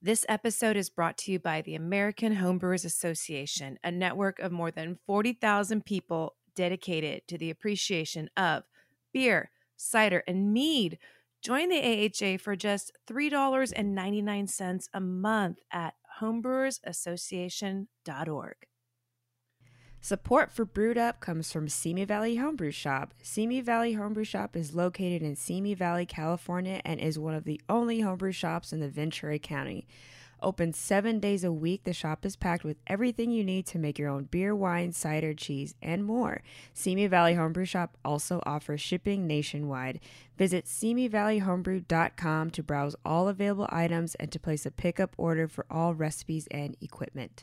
[0.00, 4.70] This episode is brought to you by the American Homebrewers Association, a network of more
[4.70, 8.62] than 40,000 people dedicated to the appreciation of
[9.12, 11.00] beer, cider, and mead.
[11.42, 18.54] Join the AHA for just $3.99 a month at homebrewersassociation.org.
[20.00, 23.12] Support for Brewed Up comes from Simi Valley Homebrew Shop.
[23.22, 27.60] Simi Valley Homebrew Shop is located in Simi Valley, California, and is one of the
[27.68, 29.86] only homebrew shops in the Ventura County.
[30.40, 33.98] Open seven days a week, the shop is packed with everything you need to make
[33.98, 36.42] your own beer, wine, cider, cheese, and more.
[36.72, 39.98] Simi Valley Homebrew Shop also offers shipping nationwide.
[40.36, 45.92] Visit simivalleyhomebrew.com to browse all available items and to place a pickup order for all
[45.92, 47.42] recipes and equipment.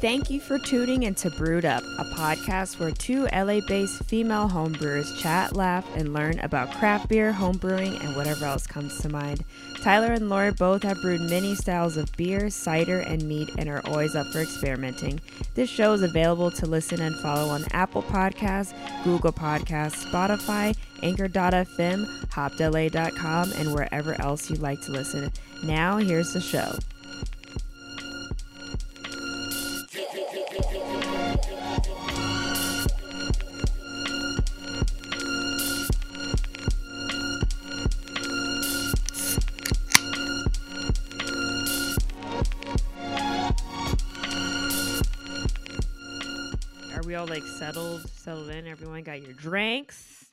[0.00, 5.18] Thank you for tuning into Brewed Up, a podcast where two LA based female homebrewers
[5.20, 9.44] chat, laugh, and learn about craft beer, homebrewing, and whatever else comes to mind.
[9.82, 13.82] Tyler and Laura both have brewed many styles of beer, cider, and mead and are
[13.86, 15.20] always up for experimenting.
[15.54, 22.06] This show is available to listen and follow on Apple Podcasts, Google Podcasts, Spotify, Anchor.fm,
[22.28, 25.32] HopDelay.com, and wherever else you'd like to listen.
[25.64, 26.78] Now, here's the show.
[47.08, 48.66] We all like settled, settled in?
[48.66, 50.26] Everyone got your drinks?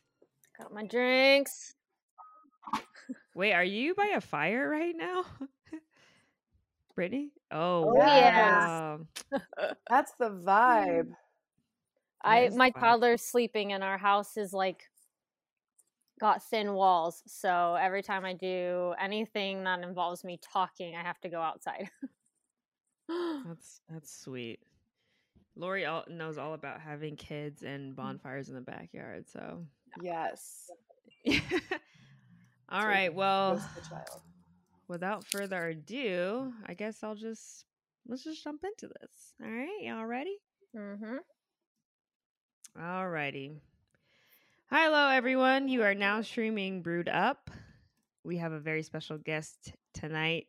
[0.60, 1.74] Got my drinks.
[3.34, 5.24] Wait, are you by a fire right now?
[6.96, 7.32] Brittany?
[7.50, 8.62] Oh, Oh, yes.
[8.62, 9.00] wow.
[9.90, 11.12] That's the vibe.
[12.26, 12.84] I Yes, my fine.
[12.84, 14.84] toddler's sleeping and our house is like
[16.20, 17.24] got thin walls.
[17.26, 21.90] So every time I do anything that involves me talking, I have to go outside.
[23.08, 24.60] That's that's sweet.
[25.56, 29.26] Lori all, knows all about having kids and bonfires in the backyard.
[29.30, 29.66] So,
[30.02, 30.70] Yes.
[31.28, 33.14] all So right.
[33.14, 34.22] Well, Goes the child.
[34.88, 37.66] without further ado, I guess I'll just
[38.08, 39.34] let's just jump into this.
[39.44, 40.38] All right, y'all ready?
[40.76, 41.18] mm-hmm.
[42.82, 43.54] All righty.
[44.70, 45.70] Hello, everyone.
[45.70, 47.50] You are now streaming Brewed Up.
[48.24, 50.48] We have a very special guest tonight,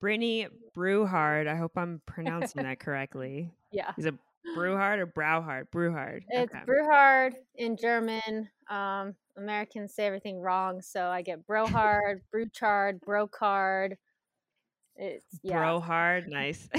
[0.00, 1.48] Brittany Brewhard.
[1.48, 3.50] I hope I'm pronouncing that correctly.
[3.72, 3.92] Yeah.
[3.96, 4.14] He's it
[4.54, 5.70] Brewhard or Brauhard?
[5.70, 6.24] Brewhard.
[6.28, 6.64] It's Okay.
[6.64, 8.48] Brewhard in German.
[8.70, 13.96] Um, Americans say everything wrong, so I get Brohard, Brewchard, Brocard.
[14.96, 15.58] It's yeah.
[15.62, 16.28] Brohard.
[16.28, 16.68] Nice.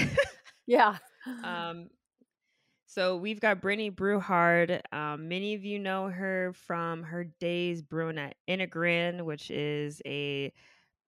[0.66, 0.98] Yeah.
[1.42, 1.88] um,
[2.86, 4.80] so we've got Brittany Brewhard.
[4.92, 10.52] Um, many of you know her from her days brewing at Enegren, which is a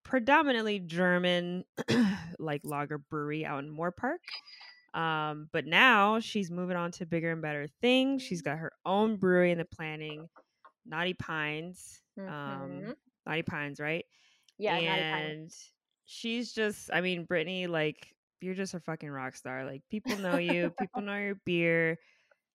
[0.05, 1.65] predominantly German
[2.41, 4.19] like lager brewery out in Moorpark.
[4.95, 8.23] Um, but now she's moving on to bigger and better things.
[8.23, 10.29] She's got her own brewery in the planning,
[10.87, 12.03] Naughty Pines.
[12.29, 12.97] Um, Mhm.
[13.27, 14.05] Naughty Pines, right?
[14.67, 15.51] Yeah, and
[16.05, 20.37] she's just i mean brittany like you're just a fucking rock star like people know
[20.37, 21.97] you people know your beer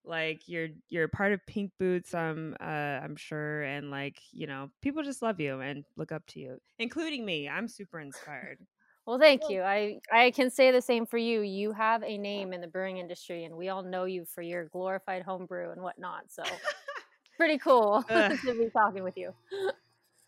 [0.05, 2.63] like you're you're part of pink boots i'm uh
[3.03, 6.59] i'm sure and like you know people just love you and look up to you
[6.79, 8.59] including me i'm super inspired
[9.07, 9.61] Well, thank you.
[9.61, 11.41] I I can say the same for you.
[11.41, 14.65] You have a name in the brewing industry, and we all know you for your
[14.65, 16.23] glorified homebrew and whatnot.
[16.29, 16.43] So,
[17.37, 19.33] pretty cool to be talking with you.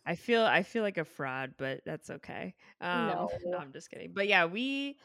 [0.05, 3.57] i feel i feel like a fraud but that's okay um no, No.
[3.57, 4.97] i'm just kidding but yeah we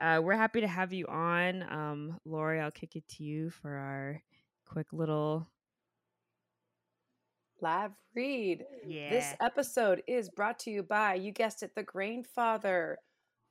[0.00, 3.72] uh we're happy to have you on um lori i'll kick it to you for
[3.72, 4.22] our
[4.66, 5.48] quick little
[7.60, 8.64] Live read.
[8.86, 12.96] yeah This episode is brought to you by, you guessed it, the Grainfather.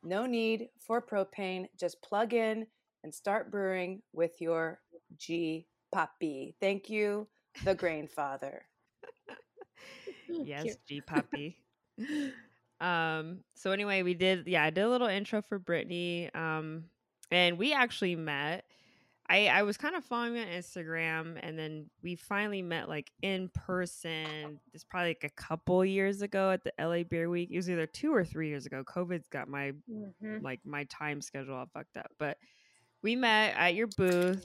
[0.03, 1.67] No need for propane.
[1.79, 2.67] Just plug in
[3.03, 4.79] and start brewing with your
[5.17, 6.55] G Poppy.
[6.59, 7.27] Thank you,
[7.63, 8.59] the Grainfather.
[10.29, 11.57] yes g puppy
[12.81, 16.83] um so anyway we did yeah i did a little intro for brittany um
[17.31, 18.65] and we actually met
[19.29, 23.11] i i was kind of following you on instagram and then we finally met like
[23.21, 27.57] in person it's probably like a couple years ago at the la beer week it
[27.57, 30.41] was either two or three years ago covid's got my Mhm.
[30.41, 32.37] like my time schedule all fucked up but
[33.03, 34.43] we met at your booth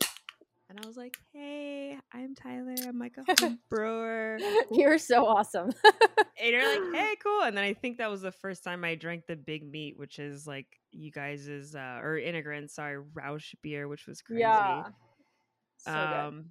[0.72, 2.74] and I was like, "Hey, I'm Tyler.
[2.88, 4.38] I'm like a home brewer."
[4.70, 5.70] You're so awesome.
[6.40, 8.94] and you're like, "Hey, cool." And then I think that was the first time I
[8.94, 13.88] drank the Big Meat, which is like you guys' uh or Enegren, sorry, Rausch beer,
[13.88, 14.40] which was crazy.
[14.40, 14.82] Yeah.
[15.78, 16.44] So um good.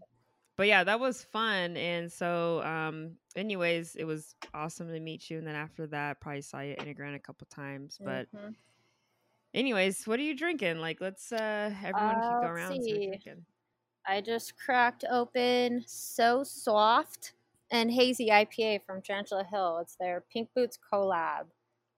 [0.57, 1.77] but yeah, that was fun.
[1.77, 5.37] And so um anyways, it was awesome to meet you.
[5.39, 7.99] And then after that, probably saw you at a couple times.
[8.03, 8.55] But Mhm.
[9.53, 10.79] anyways, what are you drinking?
[10.79, 12.81] Like let's uh everyone Uh, can go let's around
[14.07, 14.53] and see what see.
[14.53, 14.81] you're drinking.
[14.85, 17.33] I just cracked open So Soft
[17.71, 19.79] and Hazy IPA from Tarantula Hill.
[19.81, 21.45] It's their Pink Boots collab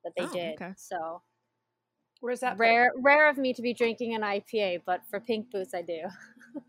[0.03, 0.55] that they Oh, did.
[0.55, 0.73] okay.
[0.77, 1.21] So
[2.21, 2.57] Where's that?
[2.57, 2.59] from?
[2.59, 6.01] rare, rare of me to be drinking an IPA, but for Pink Boots, I do.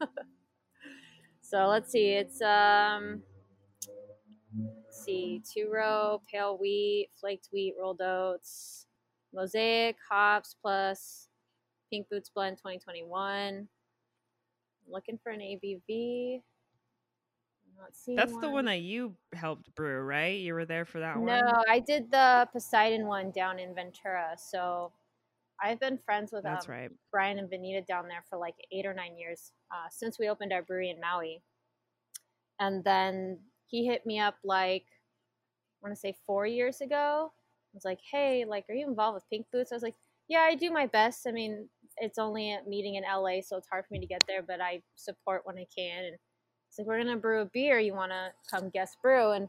[1.43, 2.11] so let's see.
[2.11, 3.23] It's um,
[4.57, 8.87] let's see, two row, pale wheat, flaked wheat, rolled oats,
[9.33, 11.29] mosaic hops plus
[11.91, 13.69] Pink Boots blend 2021.
[14.87, 16.41] I'm looking for an ABV.
[17.67, 20.39] I'm not seeing That's the one that you helped brew, right?
[20.39, 21.27] You were there for that one?
[21.27, 24.35] No, I did the Poseidon one down in Ventura.
[24.37, 24.93] So
[25.63, 26.91] I've been friends with That's um, right.
[27.11, 30.53] Brian and Benita down there for like eight or nine years uh, since we opened
[30.53, 31.43] our brewery in Maui.
[32.61, 37.33] And then he hit me up like, I want to say four years ago.
[37.33, 39.73] I was like, hey, like, are you involved with Pink Boots?
[39.73, 39.97] I was like,
[40.29, 41.27] yeah, I do my best.
[41.27, 41.69] I mean,
[41.99, 44.61] it's only a meeting in LA, so it's hard for me to get there, but
[44.61, 46.05] I support when I can.
[46.05, 46.15] And
[46.69, 47.79] it's like, we're going to brew a beer.
[47.79, 49.33] You want to come guest brew?
[49.33, 49.49] And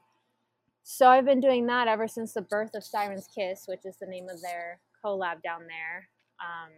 [0.84, 4.08] so I've been doing that ever since the birth of Siren's Kiss, which is the
[4.08, 6.10] name of their collab down there.
[6.40, 6.72] Um,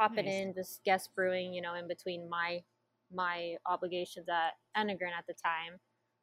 [0.00, 0.34] popping Nice.
[0.34, 2.62] in, just guest brewing, you know, in between my
[3.12, 5.78] my obligations at Enegren at the time.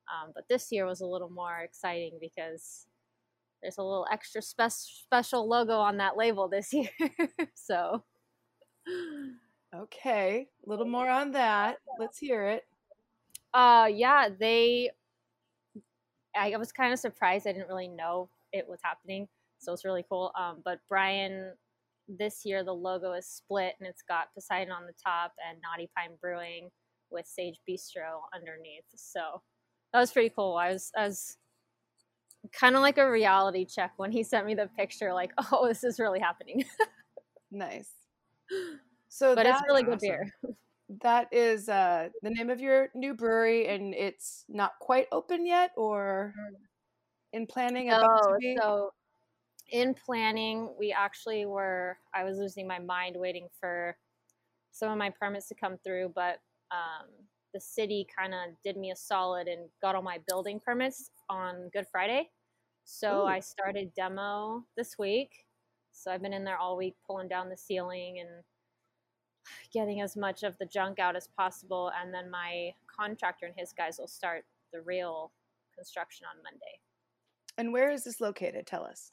[0.07, 2.85] Um, but this year was a little more exciting because
[3.61, 6.89] there's a little extra spe- special logo on that label this year.
[7.55, 8.03] so
[9.75, 11.77] Okay, a little more on that.
[11.99, 12.63] Let's hear it.
[13.53, 14.89] Uh, yeah, they.
[16.35, 17.47] I was kind of surprised.
[17.47, 19.27] I didn't really know it was happening,
[19.57, 20.31] so it's really cool.
[20.37, 21.53] Um, but Brian,
[22.07, 25.89] this year the logo is split, and it's got Poseidon on the top and Naughty
[25.95, 26.69] Pine Brewing
[27.11, 28.85] with Sage Bistro underneath.
[28.95, 29.41] So
[29.93, 30.55] that was pretty cool.
[30.55, 31.37] I was, I was
[32.51, 35.13] kind of like a reality check when he sent me the picture.
[35.13, 36.65] Like, oh, this is really happening.
[37.51, 38.04] Nice.
[39.09, 40.01] So but it's really good awesome.
[40.01, 40.33] beer.
[41.01, 45.71] that is uh, the name of your new brewery, and it's not quite open yet,
[45.77, 46.33] or
[47.33, 48.57] in planning about to No, be.
[48.57, 48.91] so
[49.71, 51.97] in planning, we actually were.
[52.13, 53.97] I was losing my mind waiting for
[54.71, 56.39] some of my permits to come through, but
[56.71, 57.07] um,
[57.53, 61.69] the city kind of did me a solid and got all my building permits on
[61.73, 62.29] Good Friday.
[62.83, 63.27] So Ooh.
[63.27, 65.44] I started demo this week.
[65.95, 68.43] So I've been in there all week pulling down the ceiling and
[69.73, 71.91] getting as much of the junk out as possible.
[71.99, 75.31] And then my contractor and his guys will start the real
[75.75, 76.79] construction on Monday.
[77.57, 78.67] And where is this located?
[78.67, 79.11] Tell us.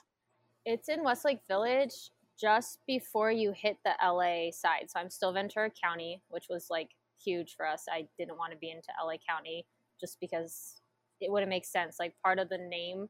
[0.64, 4.87] It's in Westlake Village, just before you hit the LA side.
[4.88, 6.88] So I'm still Ventura County, which was like
[7.25, 7.84] huge for us.
[7.90, 9.64] I didn't want to be into LA County
[10.00, 10.81] just because
[11.20, 11.96] it wouldn't make sense.
[12.00, 13.08] Like part of the name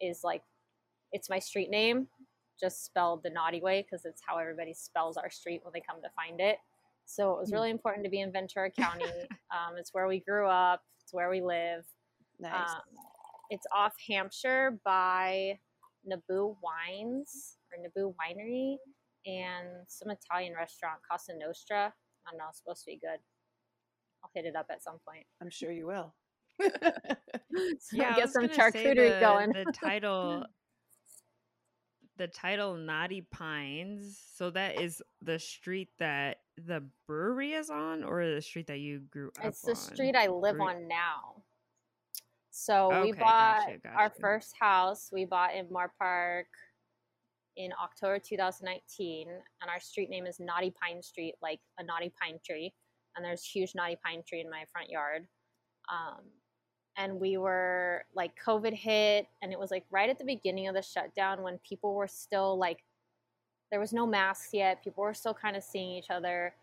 [0.00, 0.42] is like
[1.12, 2.08] it's my street name,
[2.60, 6.00] just spelled the naughty way because it's how everybody spells our street when they come
[6.02, 6.58] to find it.
[7.04, 7.54] So it was Hmm.
[7.56, 9.04] really important to be in Ventura County.
[9.50, 10.82] um, it's where we grew up.
[11.02, 11.84] It's where we live.
[12.38, 12.70] Nice.
[12.70, 12.80] Um,
[13.50, 15.58] it's off Hampshire by
[16.08, 18.76] Naboo Wines or Naboo Winery
[19.26, 21.92] and some Italian restaurant, Casa Nostra.
[22.26, 23.18] I don't know, it's supposed to be good.
[24.24, 25.26] I'll hit it up at some point.
[25.40, 26.14] I'm sure you will.
[27.80, 29.52] So Yeah, get some gonna say charcuterie the, going.
[29.52, 30.44] The title,
[32.16, 34.18] the title Naughty Pines.
[34.36, 39.00] So that is the street that the brewery is on, or the street that you
[39.10, 39.76] grew up It's the on?
[39.76, 41.42] street I live Brewery- on now.
[42.50, 45.08] So we bought gotcha, our first house.
[45.10, 46.44] We bought in Moorpark
[47.56, 52.38] in October 2019, and our street name is Naughty Pine Street, like a naughty pine
[52.44, 52.74] tree.
[53.16, 55.26] And there's huge naughty pine tree in my front yard.
[55.90, 56.24] Um,
[56.96, 60.74] and we were like COVID hit, and it was like right at the beginning of
[60.74, 62.84] the shutdown when people were still like,
[63.70, 64.84] there was no masks yet.
[64.84, 66.54] People were still kind of seeing each other,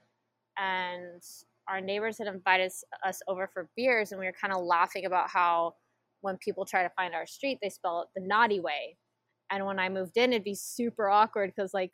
[0.58, 1.24] and
[1.68, 2.72] our neighbors had invited
[3.04, 5.76] us- over for beers, and we were kind of laughing about how
[6.22, 8.98] when people try to find our street, they spell it the naughty way.
[9.52, 11.92] And when I moved in, it'd be super awkward because like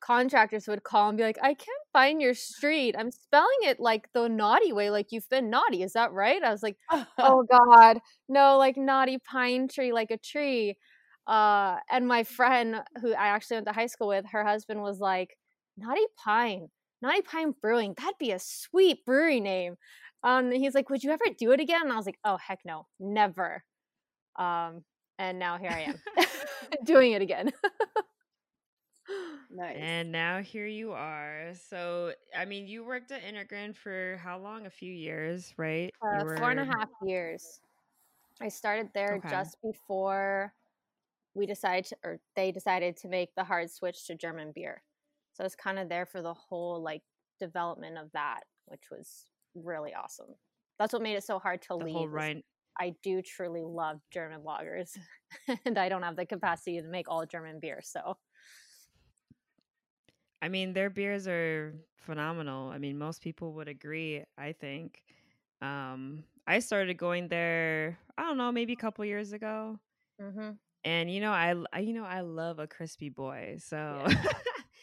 [0.00, 2.94] contractors would call and be like, I can't find your street.
[2.98, 5.82] I'm spelling it like the naughty way, like you've been naughty.
[5.82, 6.42] Is that right?
[6.42, 6.76] I was like,
[7.18, 10.76] oh God, no, like naughty pine tree, like a tree.
[11.26, 14.98] Uh, and my friend who I actually went to high school with, her husband was
[14.98, 15.36] like,
[15.76, 16.68] naughty pine.
[17.00, 19.76] Naughty Pine Brewing, that'd be a sweet brewery name.
[20.24, 21.82] Um, he's like, would you ever do it again?
[21.82, 23.62] And I was like, oh heck no, never.
[24.36, 24.82] Um,
[25.18, 26.00] and now here I am
[26.84, 27.52] doing it again.
[29.58, 29.76] Nice.
[29.80, 31.52] And now here you are.
[31.68, 34.66] So, I mean, you worked at Enegren for how long?
[34.66, 35.92] A few years, right?
[36.00, 36.36] Uh, were...
[36.36, 37.60] Four and a half years.
[38.40, 39.28] I started there okay.
[39.28, 40.54] just before
[41.34, 44.80] we decided, to, or they decided to make the hard switch to German beer.
[45.32, 47.02] So I was kind of there for the whole like
[47.40, 49.24] development of that, which was
[49.56, 50.36] really awesome.
[50.78, 52.12] That's what made it so hard to the leave.
[52.12, 52.44] Right.
[52.78, 54.96] I do truly love German lagers,
[55.64, 57.80] and I don't have the capacity to make all German beer.
[57.82, 58.16] So,
[60.40, 62.70] I mean, their beers are phenomenal.
[62.70, 64.24] I mean, most people would agree.
[64.36, 65.02] I think.
[65.60, 67.98] Um, I started going there.
[68.16, 69.78] I don't know, maybe a couple years ago.
[70.20, 70.50] Mm-hmm.
[70.84, 73.58] And you know, I, I you know I love a crispy boy.
[73.58, 74.22] So, yeah.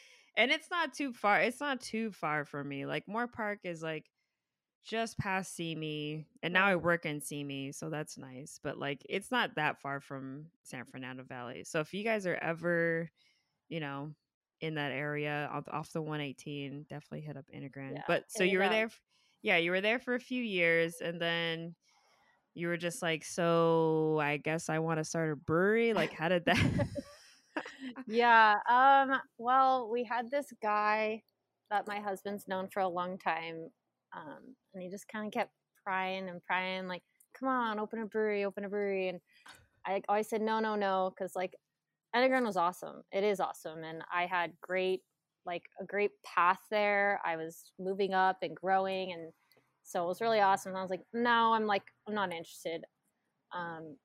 [0.37, 1.41] and it's not too far.
[1.41, 2.85] It's not too far from me.
[2.85, 4.05] Like Moorpark is like
[4.85, 8.59] just past Simi, and now I work in Simi, so that's nice.
[8.61, 11.63] But like, it's not that far from San Fernando Valley.
[11.63, 13.09] So if you guys are ever,
[13.67, 14.11] you know,
[14.65, 17.93] in that area off, off the 118, definitely hit up Enegren.
[17.93, 18.89] Yeah, but so you were there,
[19.41, 21.75] yeah, you were there for a few years, and then
[22.53, 25.93] you were just like, so I guess I want to start a brewery.
[25.93, 26.87] Like, how did that?
[28.07, 28.57] yeah.
[28.69, 29.19] Um.
[29.37, 31.21] Well, we had this guy
[31.71, 33.69] that my husband's known for a long time
[34.15, 35.51] um, and he just kind of kept
[35.83, 37.03] prying and prying, like,
[37.37, 39.09] come on, open a brewery, open a brewery.
[39.09, 39.19] And
[39.85, 41.53] I always said, no, no, no, because like
[42.15, 43.03] Enegren was awesome.
[43.11, 43.83] It is awesome.
[43.83, 45.01] And I had great,
[45.45, 47.19] like, a great path there.
[47.25, 49.11] I was moving up and growing.
[49.11, 49.31] And
[49.83, 50.71] so it was really awesome.
[50.71, 52.83] And I was like, no, I'm like, I'm not interested.
[53.53, 53.97] Um,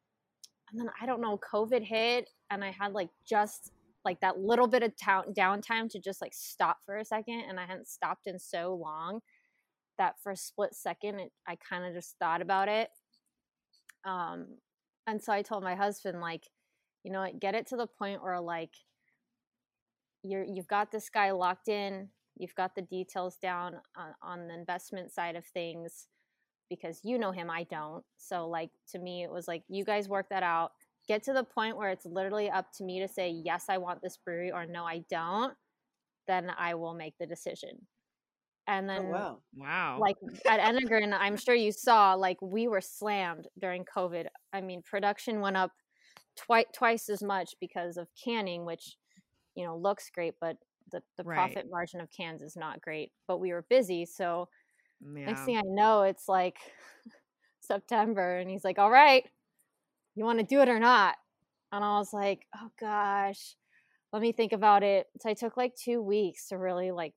[0.71, 3.73] and then I don't know, COVID hit and I had like just
[4.05, 7.43] like that little bit of ta- downtime to just like stop for a second.
[7.49, 9.21] And I hadn't stopped in so long
[10.01, 12.89] that for a split second it, i kind of just thought about it
[14.07, 14.47] um
[15.07, 16.45] and so i told my husband like
[17.05, 18.75] you know get it to the point where like
[20.23, 24.55] you're you've got this guy locked in you've got the details down on, on the
[24.55, 26.09] investment side of things
[26.71, 28.05] because you know him i don't.
[28.17, 30.71] So like to me it was like you guys work that out.
[31.09, 34.01] Get to the point where it's literally up to me to say yes i want
[34.03, 35.55] this brewery or no i don't
[36.29, 37.87] then i will make the decision.
[38.67, 39.39] And oh, then oh, wow.
[39.57, 39.99] Wow.
[40.01, 40.17] like
[40.49, 44.27] at Enegren i'm sure you saw like we were slammed during covid.
[44.53, 45.73] I mean production went up
[46.37, 48.97] twice twice as much because of canning which
[49.55, 50.57] you know looks great but
[50.93, 51.37] the, the right.
[51.37, 54.49] profit margin of cans is not great but we were busy so
[55.05, 55.27] mm, yeah.
[55.27, 56.57] next thing i know it's like
[57.61, 59.25] september and he's like all right
[60.15, 61.15] you want to do it or not
[61.73, 63.55] and i was like oh gosh
[64.13, 67.15] let me think about it so i took like two weeks to really like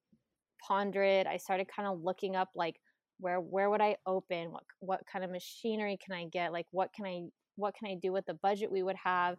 [0.65, 1.27] ponder it.
[1.27, 2.79] I started kind of looking up like
[3.19, 4.51] where where would I open?
[4.51, 6.51] What what kind of machinery can I get?
[6.51, 7.23] Like what can I
[7.55, 9.37] what can I do with the budget we would have?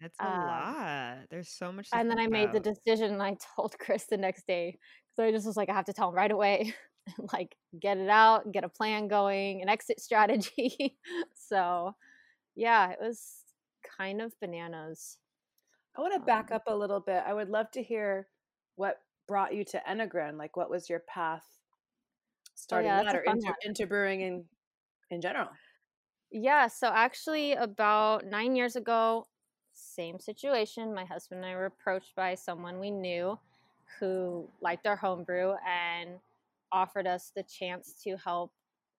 [0.00, 1.18] That's a um, lot.
[1.30, 1.88] There's so much.
[1.92, 4.78] and then I made the decision, and I told Chris the next day
[5.16, 6.74] So I just was like, I have to tell him right away,
[7.32, 10.96] like get it out, get a plan going, an exit strategy.
[11.34, 11.94] so,
[12.54, 13.38] yeah, it was
[13.98, 15.18] kind of bananas.
[15.96, 17.22] I want to back um, up a little bit.
[17.26, 18.28] I would love to hear
[18.76, 20.38] what brought you to Enegren?
[20.38, 24.44] Like, what was your path oh, starting oh, yeah, that or into, into brewing in
[25.10, 25.48] in general?
[26.30, 29.26] Yeah, so actually, about nine years ago,
[29.72, 30.94] same situation.
[30.94, 33.38] My husband and I were approached by someone we knew
[33.98, 36.10] who liked our homebrew and
[36.70, 38.52] offered us the chance to help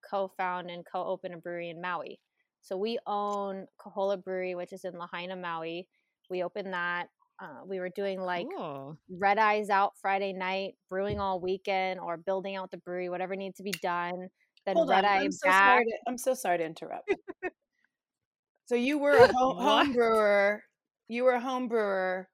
[0.10, 2.20] co-found and co-open a brewery in Maui.
[2.62, 5.88] So we own Kohola Brewery, which is in Lahaina, Maui.
[6.30, 7.10] We opened that
[7.42, 8.98] uh, we were doing like cool.
[9.10, 13.58] red eyes out Friday night, brewing all weekend, or building out the brewery, whatever needs
[13.58, 14.30] to be done.
[14.70, 15.06] Then Hold red on.
[15.06, 15.68] eye I'm so back.
[15.68, 17.12] Sorry to, I'm so sorry to interrupt.
[18.68, 20.64] so you were a home, home brewer.
[21.08, 22.30] You were a home brewer.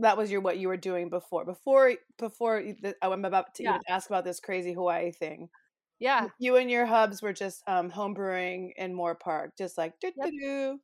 [0.00, 1.44] That was your what you were doing before.
[1.44, 3.70] Before before the, I'm about to yeah.
[3.70, 5.50] even ask about this crazy Hawaii thing.
[5.98, 10.10] Yeah, you and your hubs were just um, home brewing in Moorpark, just like do
[10.22, 10.80] do do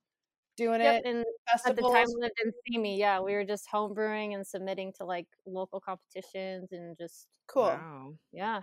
[0.58, 1.08] doing yep, it.
[1.08, 1.24] And
[1.66, 5.06] at the time when didn't see me, yeah, we were just homebrewing and submitting to
[5.06, 7.62] like local competitions and just cool.
[7.62, 8.14] Wow.
[8.32, 8.62] Yeah.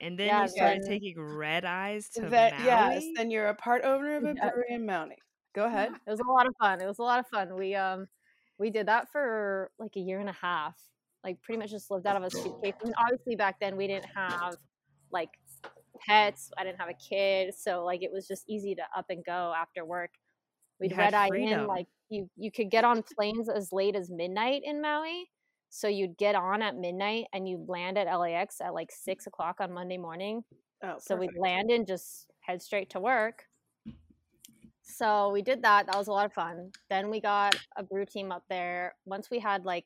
[0.00, 2.64] And then yeah, you started then, taking red eyes to that, Maui?
[2.66, 4.50] Yes, then you're a part owner of a yeah.
[4.50, 5.16] brewery in Maui.
[5.54, 5.90] Go ahead.
[6.06, 6.82] It was a lot of fun.
[6.82, 7.56] It was a lot of fun.
[7.56, 8.06] We um
[8.58, 10.74] we did that for like a year and a half.
[11.24, 12.74] Like pretty much just lived out of a suitcase.
[12.84, 14.56] And obviously back then we didn't have
[15.10, 15.30] like
[16.06, 16.50] pets.
[16.58, 19.54] I didn't have a kid, so like it was just easy to up and go
[19.56, 20.10] after work
[20.80, 24.62] we'd red eye in like you you could get on planes as late as midnight
[24.64, 25.30] in Maui.
[25.76, 29.04] So you'd get on at midnight and you'd land at LAX at like mm.
[29.04, 30.42] six o'clock on Monday morning.
[30.82, 33.44] Oh, So we'd land and just head straight to work.
[34.80, 35.84] So we did that.
[35.84, 36.70] That was a lot of fun.
[36.88, 38.94] Then we got a brew team up there.
[39.04, 39.84] Once we had like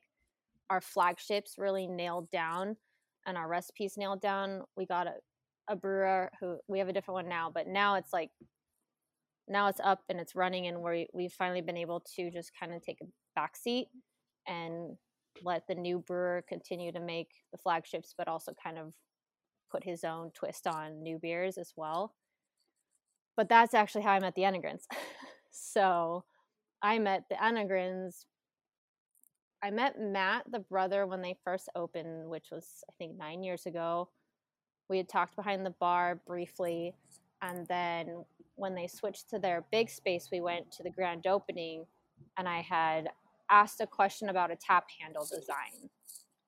[0.69, 2.77] our flagships really nailed down
[3.25, 5.15] and our recipes nailed down, we got a,
[5.67, 8.29] a brewer who we have a different one now, but now it's like
[9.49, 12.73] now it's up and it's running and we we've finally been able to just kind
[12.73, 13.05] of take a
[13.35, 13.87] back seat
[14.47, 14.95] and
[15.43, 18.93] let the new brewer continue to make the flagships but also kind of
[19.71, 22.13] put his own twist on new beers as well.
[23.37, 24.83] But that's actually how I met the Enegrens.
[25.51, 26.25] so
[26.81, 28.25] I met the Enegrens.
[29.63, 33.65] I met Matt, the brother, when they first opened, which was, I think, nine years
[33.65, 34.09] ago.
[34.89, 36.93] We had talked behind the bar briefly.
[37.41, 41.85] And then when they switched to their big space, we went to the grand opening
[42.37, 43.09] and I had
[43.51, 45.91] asked a question about a tap handle design.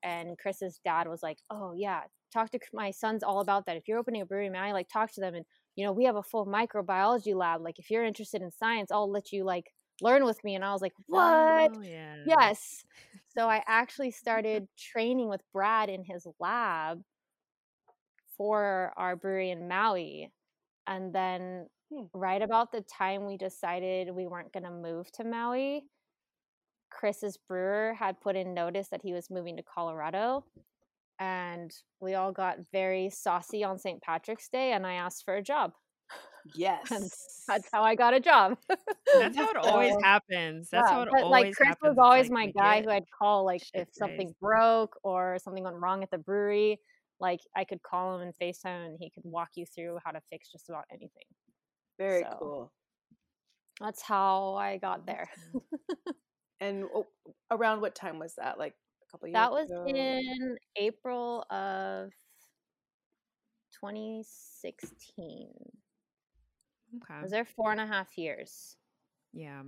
[0.04, 3.78] And Chris's dad was like, Oh, yeah, talk to my sons all about that.
[3.78, 5.36] If you're opening a brewery, man, I like talk to them.
[5.36, 5.46] And,
[5.76, 7.62] you know, we have a full microbiology lab.
[7.62, 10.56] Like, if you're interested in science, I'll let you like learn with me.
[10.56, 11.72] And I was like, What?
[11.76, 12.16] Oh, yeah.
[12.26, 12.86] Yes.
[13.28, 17.04] So I actually started training with Brad in his lab
[18.38, 20.32] for our brewery in Maui.
[20.88, 22.06] And then Hmm.
[22.14, 25.84] right about the time we decided we weren't going to move to Maui,
[27.00, 30.46] Chris's brewer had put in notice that he was moving to Colorado.
[31.20, 31.72] And
[32.02, 34.02] we all got very saucy on St.
[34.02, 35.74] Patrick's Day, and I asked for a job.
[36.56, 37.46] Yes.
[37.48, 38.58] That's how I got a job.
[38.68, 40.68] That's how it always So- happens.
[40.70, 41.96] That's yeah, how it but always like Chris happens.
[41.96, 44.40] was always like my guy who I'd call like shit if something faced.
[44.42, 46.82] broke or something went wrong at the brewery.
[47.22, 50.20] Like I could call him and FaceTime and he could walk you through how to
[50.30, 51.24] fix just about anything.
[51.98, 52.72] Very so- cool.
[53.80, 55.30] That's how I got there.
[56.60, 56.86] And
[57.52, 58.58] around what time was that?
[58.58, 58.74] Like
[59.08, 59.86] a couple years That was ago?
[59.88, 62.12] in April of
[63.80, 65.50] 2016.
[66.96, 67.22] Okay.
[67.22, 68.78] was there four and a half years.
[69.34, 69.62] Yeah.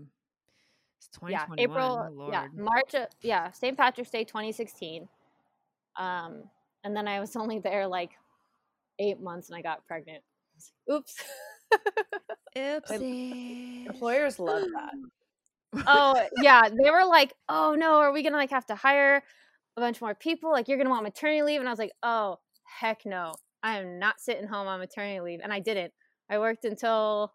[0.98, 1.58] It's 2021.
[1.58, 2.34] yeah april oh, Lord.
[2.34, 5.08] yeah march of, yeah st patrick's day 2016
[5.98, 6.44] um
[6.84, 8.12] and then i was only there like
[9.00, 10.24] eight months and i got pregnant
[10.92, 11.16] oops
[12.58, 13.86] Oopsie.
[13.88, 14.94] Employers love that.
[15.88, 19.24] Oh yeah they were like oh no are we gonna like have to hire
[19.78, 22.38] a bunch more people like you're gonna want maternity leave and i was like oh
[22.64, 23.32] heck no
[23.64, 25.94] i am not sitting home on maternity leave and i didn't
[26.30, 27.32] i worked until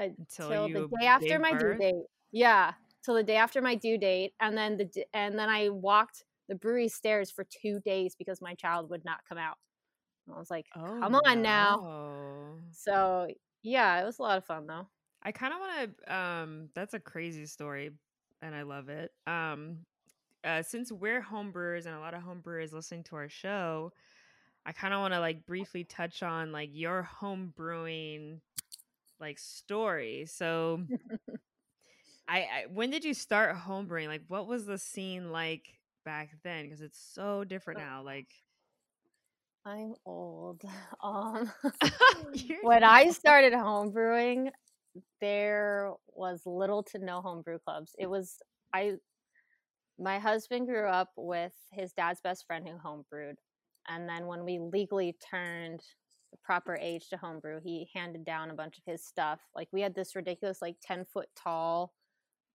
[0.00, 2.04] uh, Until the day after my due date.
[2.32, 2.72] Yeah,
[3.04, 6.54] till the day after my due date, and then the and then I walked the
[6.54, 9.56] brewery stairs for two days because my child would not come out.
[10.26, 11.80] And I was like, Oh, come on now.
[12.72, 13.28] So
[13.62, 14.88] yeah, it was a lot of fun though.
[15.22, 16.14] I kind of want to.
[16.14, 17.90] Um, that's a crazy story,
[18.40, 19.12] and I love it.
[19.26, 19.78] Um,
[20.44, 23.92] uh, since we're homebrewers and a lot of homebrewers listening to our show,
[24.66, 28.40] I kind of want to like briefly touch on like your home brewing
[29.20, 30.26] like story.
[30.26, 30.82] So,
[32.28, 34.08] I, I when did you start homebrewing?
[34.08, 35.66] Like, what was the scene like
[36.04, 36.64] back then?
[36.64, 38.02] Because it's so different now.
[38.02, 38.28] Like,
[39.64, 40.62] I'm old.
[41.02, 41.50] Um,
[42.62, 44.50] when I started homebrewing,
[45.20, 47.94] there was little to no homebrew clubs.
[47.98, 48.36] It was
[48.74, 48.94] I
[49.98, 53.36] my husband grew up with his dad's best friend who homebrewed.
[53.88, 55.80] And then when we legally turned
[56.30, 59.40] the proper age to homebrew, he handed down a bunch of his stuff.
[59.54, 61.92] Like we had this ridiculous like 10 foot tall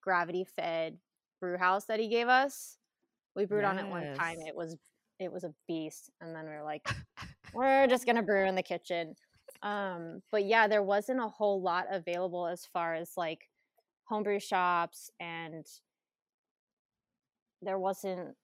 [0.01, 0.97] gravity fed
[1.39, 2.77] brew house that he gave us.
[3.35, 4.37] We brewed on it one time.
[4.45, 4.75] It was
[5.19, 6.11] it was a beast.
[6.21, 6.87] And then we were like,
[7.53, 9.15] we're just gonna brew in the kitchen
[9.63, 13.49] um but yeah there wasn't a whole lot available as far as like
[14.05, 15.65] homebrew shops and
[17.61, 18.35] there wasn't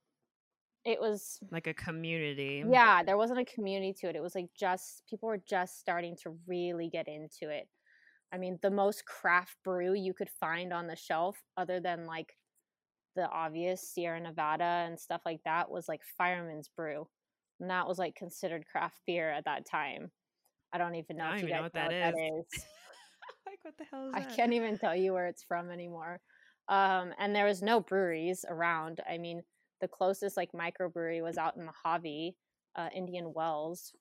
[0.85, 2.63] it was like a community.
[2.69, 4.15] yeah there wasn't a community to it.
[4.15, 7.69] It was like just people were just starting to really get into it.
[8.33, 12.35] I mean the most craft brew you could find on the shelf other than like
[13.15, 17.07] the obvious sierra nevada and stuff like that was like fireman's brew.
[17.59, 20.11] And that was like considered craft beer at that time
[20.73, 22.15] i don't even know I if you even guys know know what what that that
[22.15, 22.65] is
[23.47, 24.35] like what the hell is I that?
[24.35, 26.21] can't even tell you where it's from anymore.
[26.69, 29.01] Um, and there was no breweries around.
[29.09, 29.41] I mean,
[29.81, 32.35] the closest like microbrewery was out in Mojave,
[32.75, 33.93] uh, Indian Wells.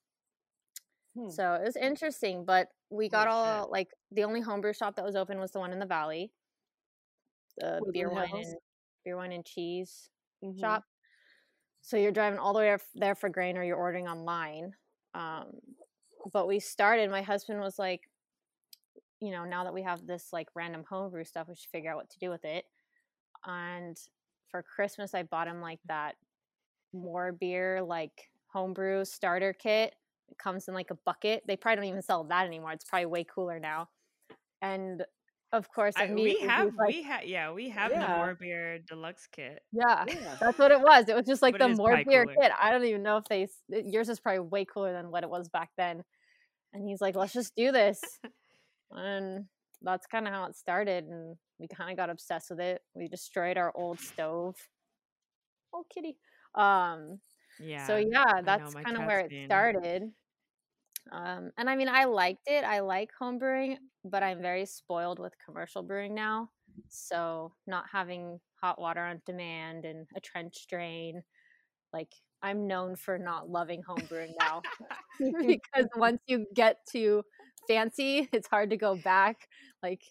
[1.15, 1.31] Hmm.
[1.31, 5.05] So it was interesting, but we got Holy all like the only homebrew shop that
[5.05, 6.33] was open was the one in the valley,
[7.59, 8.57] the beer wine and
[9.05, 10.09] beer wine and cheese
[10.43, 10.59] Mhm.
[10.61, 10.85] shop.
[11.83, 14.73] So you're driving all the way there for grain, or you're ordering online.
[15.15, 15.61] Um,
[16.33, 17.11] but we started.
[17.11, 18.03] My husband was like,
[19.21, 21.97] you know, now that we have this like random homebrew stuff, we should figure out
[21.97, 22.65] what to do with it.
[23.47, 23.97] And
[24.51, 26.17] for Christmas I bought him like that
[26.93, 29.95] more beer like homebrew starter kit.
[30.29, 31.43] It comes in like a bucket.
[31.47, 32.73] They probably don't even sell that anymore.
[32.73, 33.89] It's probably way cooler now.
[34.61, 35.05] And
[35.53, 39.29] of course, I, we have like, we have yeah we have the more beer deluxe
[39.31, 39.61] kit.
[39.71, 40.37] yeah, Yeah.
[40.41, 41.09] that's what it was.
[41.09, 42.37] It was just like But the more beer cooler.
[42.41, 42.53] kit.
[42.59, 45.49] I don't even know if they yours is probably way cooler than what it was
[45.49, 46.03] back then.
[46.73, 48.01] And he's like, let's just do this.
[48.91, 49.47] and
[49.83, 51.05] that's kind of how it started.
[51.05, 52.83] And we kind of got obsessed with it.
[52.95, 54.57] We destroyed our old stove.
[55.75, 56.17] Oh, kitty.
[56.55, 57.21] Um,
[57.59, 57.87] Yeah.
[57.87, 60.13] so yeah, that's kind of where it started.
[61.11, 62.65] Um, and I mean, I liked it.
[62.65, 66.51] I like home brewing, but I'm very spoiled with commercial brewing now.
[66.89, 71.23] So not having hot water on demand and a trench drain,
[71.92, 74.64] like I'm known for not loving homebrewing now
[75.46, 77.24] because once you get to
[77.68, 79.48] fancy, it's hard to go back.
[79.83, 80.02] Like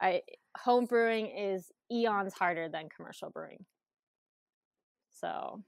[0.00, 0.22] I
[0.58, 3.64] home brewing is eons harder than commercial brewing.
[5.12, 5.62] So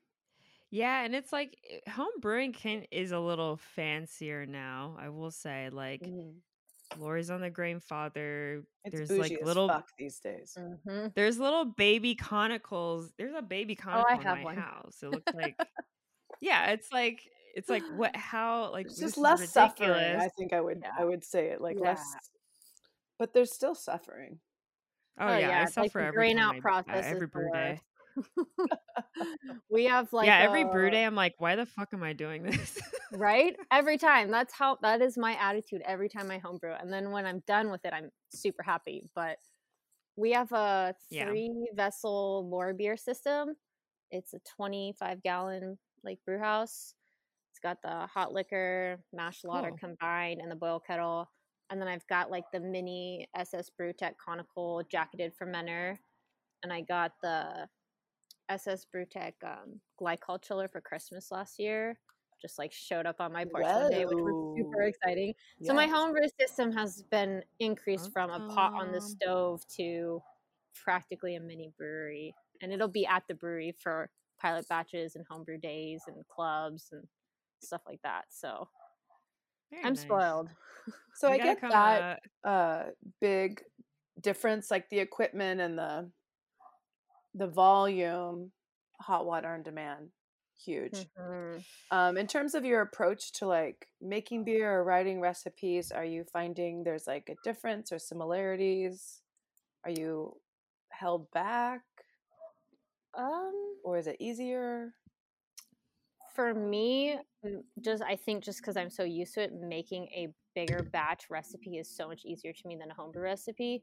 [0.70, 4.96] Yeah, and it's like eh, home brewing can is a little fancier now.
[4.98, 6.42] I will say, like Mhm.
[6.96, 8.64] Lori's on the Grainfather.
[8.85, 10.55] It's There's like little fuck these days.
[10.59, 11.12] mhm.
[11.14, 13.12] there's little baby conicals.
[13.18, 14.57] There's a baby Oh, I conical in have my one.
[14.57, 15.03] house.
[15.03, 15.57] It looks like
[16.40, 17.22] yeah, it's like
[17.55, 20.20] it's like what how like It's just less suffering.
[20.20, 20.92] I think I would Yeah.
[20.98, 21.92] I would say it like Yeah.
[21.92, 22.14] less,
[23.18, 24.40] but there's still suffering.
[25.20, 27.51] Oh, Oh, yeah, yeah, I like suffer the every grain out process every the brew
[27.53, 27.81] day.
[29.70, 32.12] we have like yeah, every brew uh day I'm like, why the fuck am I
[32.12, 32.81] doing this?
[33.12, 37.11] right every time that's how that is my attitude every time i homebrew and then
[37.11, 39.38] when i'm done with it i'm super happy but
[40.16, 41.24] we have a Yeah.
[41.26, 43.57] three vessel more beer system
[44.11, 46.94] it's a 25 gallon like brew house
[47.50, 49.78] it's got the hot liquor mashed water Cool.
[49.78, 51.31] combined and the boil kettle
[51.70, 55.96] and then i've got like the mini ss brewtech conical jacketed fermenter
[56.62, 57.66] and i got the
[58.50, 61.98] ss brewtech um, glycol chiller for christmas last year
[62.40, 64.88] just like showed up on my porch one day, which was super Whoa.
[64.88, 65.34] exciting.
[65.62, 65.92] So my Yes.
[65.92, 70.22] homebrew system has been increased from a pot on the stove to
[70.84, 75.58] practically a mini brewery, and it'll be at the brewery for pilot batches and homebrew
[75.58, 77.02] days and clubs and
[77.61, 78.26] stuff like that.
[78.30, 78.68] So
[79.70, 79.96] Very I'm nice.
[79.96, 80.50] spoiled.
[81.14, 82.84] So We I get that uh
[83.20, 83.64] big
[84.20, 86.11] difference, like the equipment and the
[87.35, 88.53] the volume,
[89.01, 90.11] hot water on demand,
[90.57, 91.09] huge.
[91.17, 91.64] Mhm.
[91.91, 96.25] Um, in terms of your approach to like making beer or writing recipes, are you
[96.25, 99.23] finding there's like a difference or similarities?
[99.85, 100.41] Are you
[100.91, 101.83] held back
[103.14, 104.95] Um, or is it easier?
[106.35, 107.19] for me,
[107.81, 111.79] just I think just because I'm so used to it, making a bigger batch recipe
[111.79, 113.83] is so much easier to me than a homebrew recipe.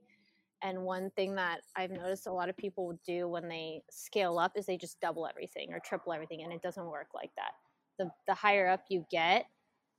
[0.61, 4.53] And one thing that I've noticed a lot of people do when they scale up
[4.57, 7.53] is they just double everything or triple everything, and it doesn't work like that.
[7.99, 9.47] The the higher up you get,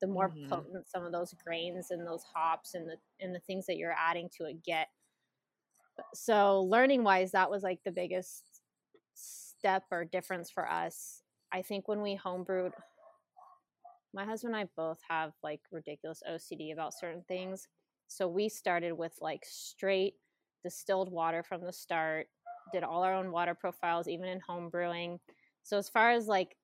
[0.01, 0.47] the more Mhm.
[0.49, 3.95] potent some of those grains and those hops and the and the things that you're
[3.97, 4.89] adding to it get.
[6.15, 8.63] So learning wise, that was like the biggest
[9.15, 11.23] step or difference for us.
[11.53, 12.73] I think when we homebrewed,
[14.13, 17.69] my husband and I both have like ridiculous OCD about certain things.
[18.09, 20.15] So we started with like straight
[20.67, 22.27] distilled water from the start,
[22.73, 25.21] did all our own water profiles, even in home brewing.
[25.63, 26.57] So as far as like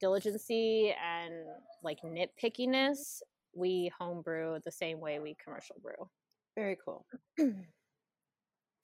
[0.00, 1.34] diligency and
[1.82, 3.20] like nitpickiness,
[3.54, 6.08] we homebrew the same way we commercial brew.
[6.56, 7.04] Very cool.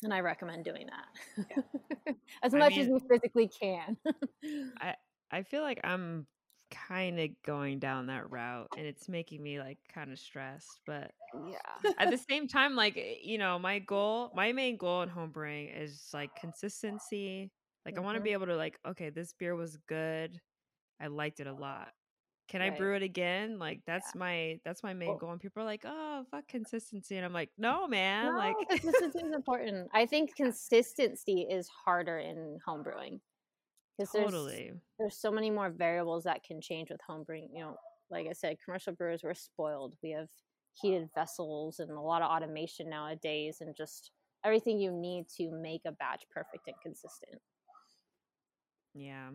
[0.04, 2.14] And I recommend doing that
[2.44, 3.96] as I much as mean- we physically can.
[4.80, 4.94] I
[5.32, 6.26] I feel like I'm
[6.70, 11.12] kind of going down that route and it's making me like kind of stressed, but
[11.48, 11.92] yeah.
[11.98, 15.70] at the same time like eh, you know, my goal, my main goal in homebrewing
[15.80, 17.50] is like consistency.
[17.86, 20.40] Like I want to be able to like okay, this beer was good.
[21.00, 21.88] I liked it a lot.
[22.48, 23.58] Can I brew it again?
[23.58, 25.32] Like that's my that's my main goal.
[25.32, 29.18] And people are like, "Oh, fuck consistency." And I'm like, "No, man." No, like consistency
[29.18, 29.88] is important.
[29.92, 33.20] I think consistency is harder in homebrewing
[33.98, 34.72] because there's totally.
[34.98, 37.48] there's so many more variables that can change with homebrewing.
[37.52, 37.76] You know,
[38.10, 39.96] like I said, commercial brewers we're spoiled.
[40.02, 40.28] We have
[40.80, 44.12] heated vessels and a lot of automation nowadays, and just
[44.44, 47.40] everything you need to make a batch perfect and consistent.
[48.94, 49.30] Yeah.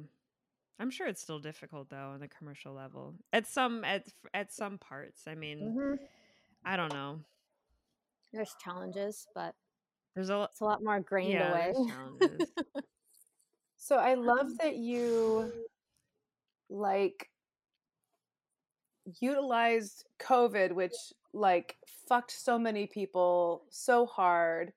[0.80, 3.16] I'm sure it's still difficult though on the commercial level.
[3.32, 5.28] At some at at some parts.
[5.28, 5.98] I mean, Mhm.
[6.66, 7.20] I don't know.
[8.32, 9.56] There's challenges, but
[10.16, 11.74] There's a it's a lot more grained yeah, away.
[13.84, 14.58] So I love mm.
[14.62, 15.52] that you
[16.70, 17.30] like
[19.20, 20.94] utilized COVID, which
[21.34, 21.76] like
[22.08, 24.72] fucked so many people so hard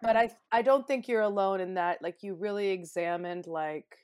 [0.00, 0.32] but mm-hmm.
[0.52, 2.02] I I don't think you're alone in that.
[2.02, 3.98] Like you really examined like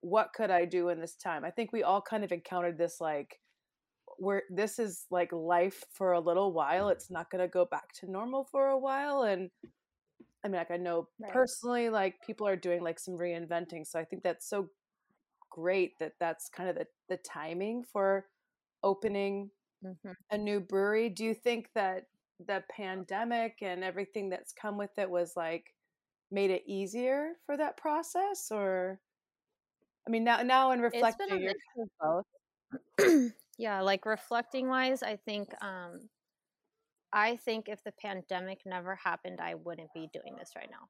[0.00, 1.44] what could I do in this time?
[1.44, 3.40] I think we all kind of encountered this like
[4.18, 6.88] where this is like life for a little while.
[6.88, 9.50] It's not going to go back to normal for a while and
[10.48, 11.48] I mean like I know Right.
[11.48, 13.86] personally like people are doing like some reinventing.
[13.86, 14.70] So I think that's so
[15.50, 18.28] great that that's kind of the the timing for
[18.82, 19.50] opening
[19.82, 20.14] Mhm.
[20.30, 21.10] a new brewery.
[21.10, 22.06] Do you think that
[22.40, 25.74] the pandemic and everything that's come with it was like
[26.30, 29.00] made it easier for that process or
[30.06, 32.26] I mean now now in It's been a reflecting you're mix of both.
[33.58, 36.08] yeah, like reflecting wise, I think um
[37.12, 40.88] I think if the pandemic never happened, I wouldn't be doing this right now.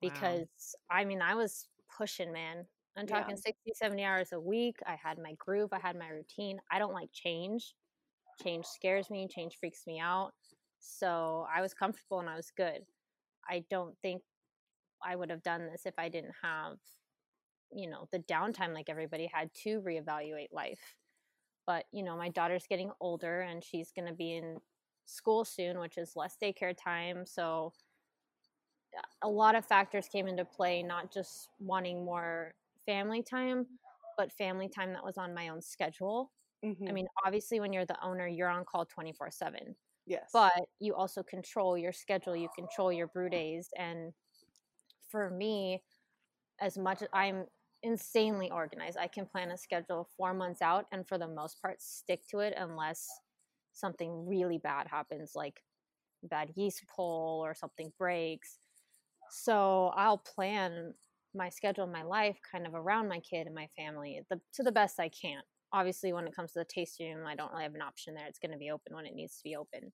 [0.00, 2.66] Because I mean, I was pushing, man.
[2.96, 3.06] I'm Yeah.
[3.06, 4.78] talking 60, 70 hours a week.
[4.86, 6.60] I had my groove, I had my routine.
[6.70, 7.74] I don't like change.
[8.42, 10.32] Change scares me, change freaks me out.
[10.80, 12.86] So I was comfortable and I was good.
[13.48, 14.22] I don't think
[15.02, 16.78] I would have done this if I didn't have,
[17.72, 20.96] you know, the downtime like everybody had to reevaluate life.
[21.66, 24.58] But, you know, my daughter's getting older and she's going to be in
[25.06, 27.26] school soon, which is less daycare time.
[27.26, 27.72] So
[29.22, 32.54] a lot of factors came into play, not just wanting more
[32.86, 33.66] family time,
[34.16, 36.32] but family time that was on my own schedule.
[36.88, 36.94] I Mhm.
[36.94, 40.32] mean, obviously, when you're the owner, you're on call 24 7 yes.
[40.32, 44.14] but you also control your schedule you control your brew days and
[45.10, 45.82] for me
[46.60, 47.46] as much as i'm
[47.82, 51.80] insanely organized i can plan a schedule four months out and for the most part
[51.82, 53.08] stick to it unless
[53.72, 55.62] something really bad happens like
[56.24, 58.58] bad yeast pull or something breaks
[59.30, 60.92] so i'll plan
[61.34, 64.72] my schedule my life kind of around my kid and my family the, to the
[64.72, 65.40] best i can
[65.72, 68.26] obviously when it comes to the tasting room i don't really have an option there
[68.26, 69.92] it's going to be open when it needs to be open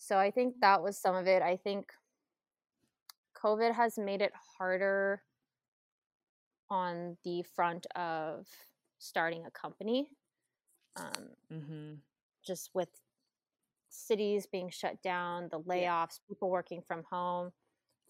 [0.00, 1.42] so I think that was some of it.
[1.42, 1.92] I think
[3.36, 5.22] COVID has made it harder
[6.70, 8.46] on the front of
[8.98, 10.08] starting a company,
[10.96, 11.94] um, Mm-hmm.
[12.46, 12.88] just with
[13.90, 17.52] cities being shut down, the layoffs, people working from home.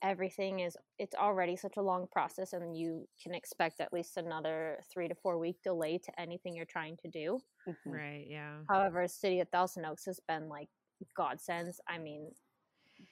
[0.03, 4.83] Everything is, it's already such a long process, and you can expect at least another
[4.93, 7.43] three to four week delay to anything you're trying to do.
[7.66, 8.01] Mhm.
[8.01, 8.27] Right.
[8.27, 8.64] Yeah.
[8.69, 10.71] However, City of Thousand Oaks has been like
[11.16, 11.81] godsends.
[11.88, 12.35] I mean,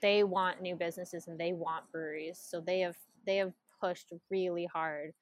[0.01, 4.67] they want new businesses and they want breweries, so they have they have pushed really
[4.67, 5.15] hard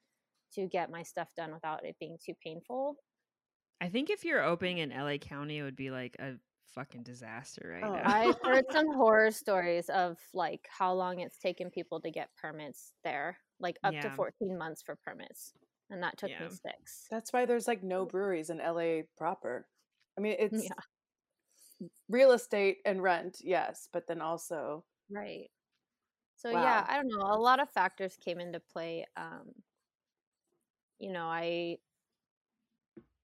[0.52, 2.98] to get my stuff done without it being too painful.
[3.80, 6.38] I think if you're opening in LA County, it would be like a
[6.76, 8.04] fucking disaster right Oh, now.
[8.04, 12.92] I've heard some horror stories of like how long it's taken people to get permits
[13.02, 15.54] there, like up to 14 months for permits,
[15.90, 16.48] and that took Yeah.
[16.48, 17.08] me six.
[17.10, 19.66] That's why there's like no breweries in LA proper.
[20.16, 20.74] I mean, it's Yeah.
[22.08, 25.50] real estate and rent, yes, but then also Right.
[26.36, 26.62] So Wow.
[26.62, 27.22] yeah, I don't know.
[27.32, 29.06] A lot of factors came into play.
[29.16, 29.52] Um,
[30.98, 31.78] you know, I,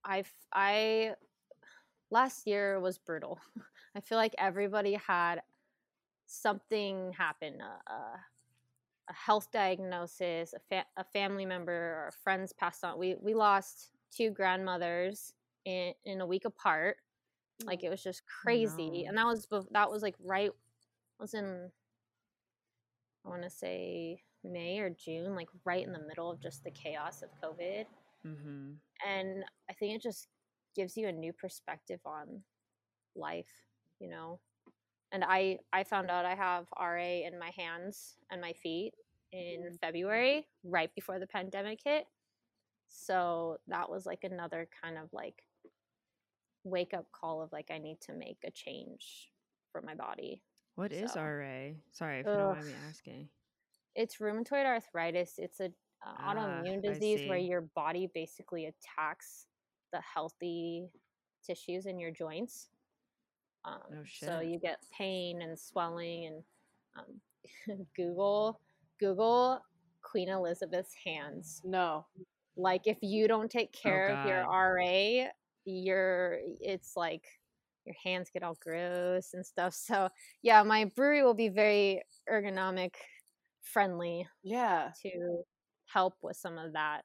[0.05, 1.15] I, I,
[2.13, 3.41] last year was brutal.
[3.97, 5.43] I feel like everybody had
[6.27, 8.21] something happen, a, a,
[9.09, 12.99] a health diagnosis, a, fa- a family member or friends passed on.
[12.99, 15.33] We we lost two grandmothers
[15.65, 16.99] in in a week apart.
[17.65, 19.09] Like it was just crazy, no.
[19.09, 20.51] and that was that was like right
[21.19, 21.71] was in
[23.25, 26.71] I want to say May or June, like right in the middle of just the
[26.71, 27.85] chaos of COVID.
[28.27, 28.73] mm-hmm.
[29.09, 30.29] And I think it just
[30.75, 32.43] gives you a new perspective on
[33.17, 33.51] life,
[34.01, 34.41] you know.
[35.13, 38.93] And I I found out I have RA in my hands and my feet
[39.33, 42.05] in February, right before the pandemic hit.
[42.89, 45.43] So that was like another kind of like
[46.65, 49.31] wake up call of like I need to make a change
[49.71, 50.43] for my body.
[50.77, 51.73] What is So- RA?
[51.93, 53.29] Sorry if you don't mind me asking.
[53.95, 55.35] it's rheumatoid arthritis.
[55.39, 55.69] It's a uh,
[56.19, 59.47] Ah, autoimmune I disease where your body basically attacks
[59.93, 60.89] the healthy
[61.45, 62.69] tissues in your joints.
[63.65, 66.45] Um, No So you get pain and swelling and
[66.97, 68.61] um, Google
[69.01, 69.61] Google
[70.03, 71.63] Queen Elizabeth's hands.
[71.65, 72.07] no.
[72.57, 75.29] Like if you don't take care of your Oh, RA,
[75.65, 77.25] you're it's like
[77.85, 79.75] your hands get all gross and stuff.
[79.75, 80.09] So
[80.43, 82.95] yeah, my brewery will be very ergonomic
[83.63, 84.93] friendly Yeah.
[85.03, 85.45] to
[85.87, 87.05] help with some of that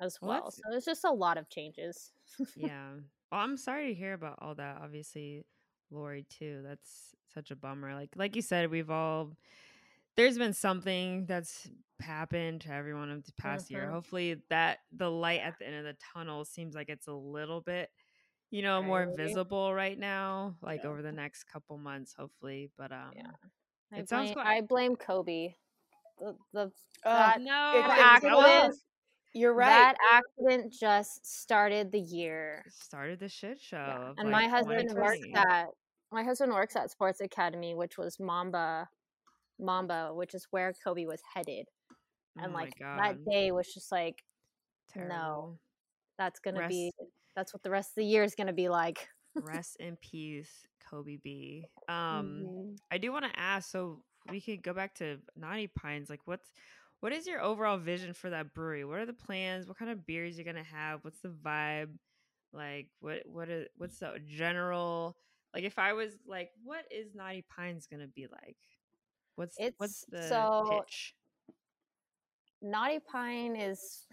[0.00, 0.50] as Well, well.
[0.50, 2.12] So it's just a lot of changes.
[2.56, 2.90] yeah.
[3.30, 4.78] Well, I'm sorry to hear about all that.
[4.82, 5.44] Obviously,
[5.90, 6.62] Lori too.
[6.64, 7.94] That's such a bummer.
[7.94, 9.32] Like like you said, we've all
[10.16, 11.68] there's been something that's
[12.00, 13.86] happened to everyone of the past year.
[13.86, 13.92] Mhm.
[13.92, 17.60] Hopefully that the light at the end of the tunnel seems like it's a little
[17.60, 17.90] bit
[18.50, 20.90] you know more visible right now like Yeah.
[20.90, 23.30] over the next couple months hopefully but um Yeah.
[23.92, 25.54] I It sounds blame, quite- I blame Kobe.
[26.18, 26.72] The, the
[27.04, 28.74] Uh, No, it- that it- it accident.
[29.34, 29.66] You're right.
[29.68, 32.64] that accident just started the year.
[32.70, 33.76] started the shit show.
[33.76, 34.12] Yeah.
[34.16, 35.66] And like, my husband works at
[36.12, 38.88] my husband works at Sports Academy, which was Mamba,
[39.58, 41.66] Mamba, which is where Kobe was headed.
[42.38, 44.22] Oh And my like that day was just like,
[44.92, 45.58] Terrible.
[46.16, 46.92] that's gonna Rest- be,
[47.34, 49.08] that's what the rest of the year is gonna be like.
[49.34, 51.66] Rest in peace, Kobe B.
[51.88, 52.78] Um, Mhm.
[52.92, 56.08] I do want to ask, so we could go back to Naughty Pines.
[56.08, 56.52] Like, what's
[57.04, 58.82] what is your overall vision for that brewery?
[58.82, 59.68] What are the plans?
[59.68, 61.00] What kind of beers you're gonna have?
[61.04, 61.90] What's the vibe?
[62.54, 65.14] Like, what what is what's the general?
[65.52, 68.56] Like, if I was like, what is Knotty Pines gonna be like?
[69.36, 71.14] What's what's It's- the so- pitch?
[72.62, 74.06] Knotty Pine is,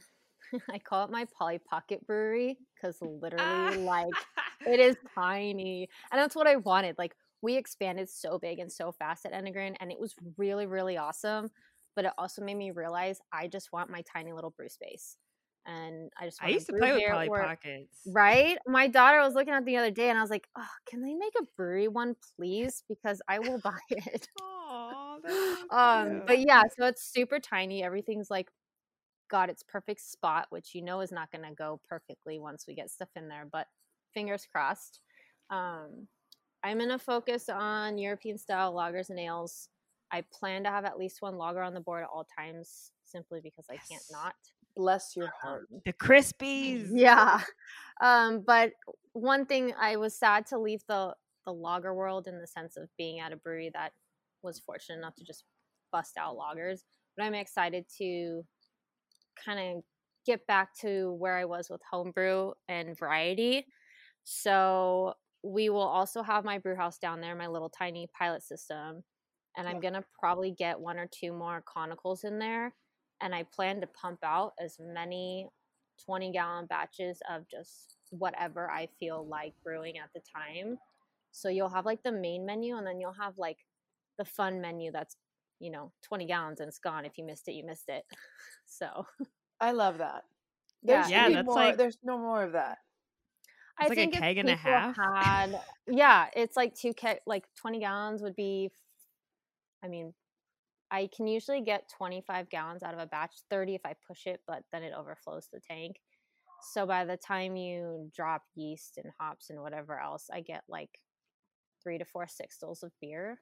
[0.69, 3.73] I call it my Polly Pocket Brewery because literally, Ah.
[3.77, 4.13] like,
[4.67, 6.97] it is tiny, and that's what I wanted.
[6.97, 10.97] Like, we expanded so big and so fast at Enegren, and it was really, really
[10.97, 11.49] awesome.
[11.95, 15.17] But it also made me realize I just want my tiny little brew space,
[15.65, 17.99] and I just I used to play with Polly where- Pockets.
[18.07, 18.57] Right?
[18.65, 21.13] My daughter was looking at the other day, and I was like, "Oh, can they
[21.13, 22.83] make a brewery one, please?
[22.89, 27.83] Because I will buy it." Aw, that's so um but yeah so it's super tiny
[27.83, 28.49] everything's like
[29.29, 32.75] got its perfect spot which you know is not going to go perfectly once we
[32.75, 33.67] get stuff in there but
[34.13, 34.99] fingers crossed
[35.49, 36.07] um
[36.63, 39.69] i'm going to focus on european style lagers and ales
[40.11, 43.39] i plan to have at least one lager on the board at all times simply
[43.41, 44.33] because i can't not
[44.77, 45.67] Bless your heart.
[45.73, 46.87] um, the Crispies.
[46.93, 47.41] yeah
[48.01, 48.71] um but
[49.13, 51.13] one thing i was sad to leave the
[51.45, 53.91] the lager world in the sense of being at a brewery that
[54.43, 55.43] was fortunate enough to just
[55.91, 56.79] bust out lagers.
[57.17, 58.43] but i'm excited to
[59.45, 59.83] kind of
[60.25, 63.65] get back to where i was with homebrew and variety
[64.23, 69.03] so we will also have my brew house down there my little tiny pilot system
[69.57, 72.73] and i'm gonna probably get one or two more conicals in there
[73.21, 75.47] and i plan to pump out as many
[76.05, 80.79] 20 gallon batches of just whatever I feel like brewing at the time.
[81.31, 83.57] So you'll have like the main menu and then you'll have like
[84.17, 85.15] the fun menu that's,
[85.59, 87.05] you know, 20 gallons and it's gone.
[87.05, 88.03] If you missed it, you missed it.
[88.65, 89.05] So
[89.59, 90.23] I love that.
[90.81, 91.07] There Yeah.
[91.07, 91.55] Yeah, that's more.
[91.55, 92.79] like- There's no more of that.
[93.77, 94.95] I It's like a think if keg and a people half.
[94.97, 98.71] Had, yeah, it's like two keg, like 20 gallons would be,
[99.83, 100.13] I mean,
[100.91, 104.41] I can usually get 25 gallons out of a batch, 30 if I push it,
[104.45, 105.95] but then it overflows the tank.
[106.73, 110.99] So by the time you drop yeast and hops and whatever else, I get like
[111.81, 113.39] three to four sixtels of beer.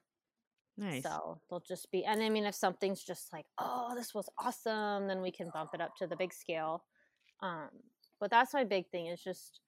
[0.78, 1.02] Nice.
[1.02, 5.08] So they'll just be, and I mean, if something's just like, oh, this was awesome,
[5.08, 6.84] then we can bump it up to the big scale.
[7.42, 7.68] Um,
[8.18, 9.60] but that's my big thing is just,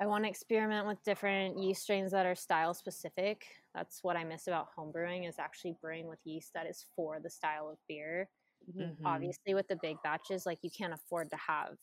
[0.00, 3.44] I want to experiment with different yeast strains that are style specific.
[3.74, 7.30] That's what I miss about homebrewing is actually brewing with yeast that is for the
[7.30, 8.28] style of beer.
[8.70, 8.96] Mhm.
[9.04, 11.76] Obviously, with the big batches, like you can't afford to have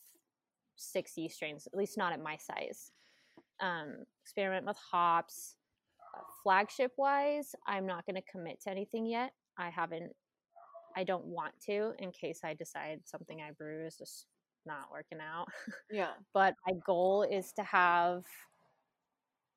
[0.76, 2.92] six yeast strains, at least not at my size.
[3.60, 5.56] Um, experiment with hops.
[6.16, 9.34] Uh, flagship wise, I'm not going to commit to anything yet.
[9.58, 10.16] I haven't,
[10.96, 14.28] I don't want to in case I decide something I brew is just
[14.66, 15.48] not working out.
[15.92, 16.14] Yeah.
[16.34, 18.26] but my goal is to have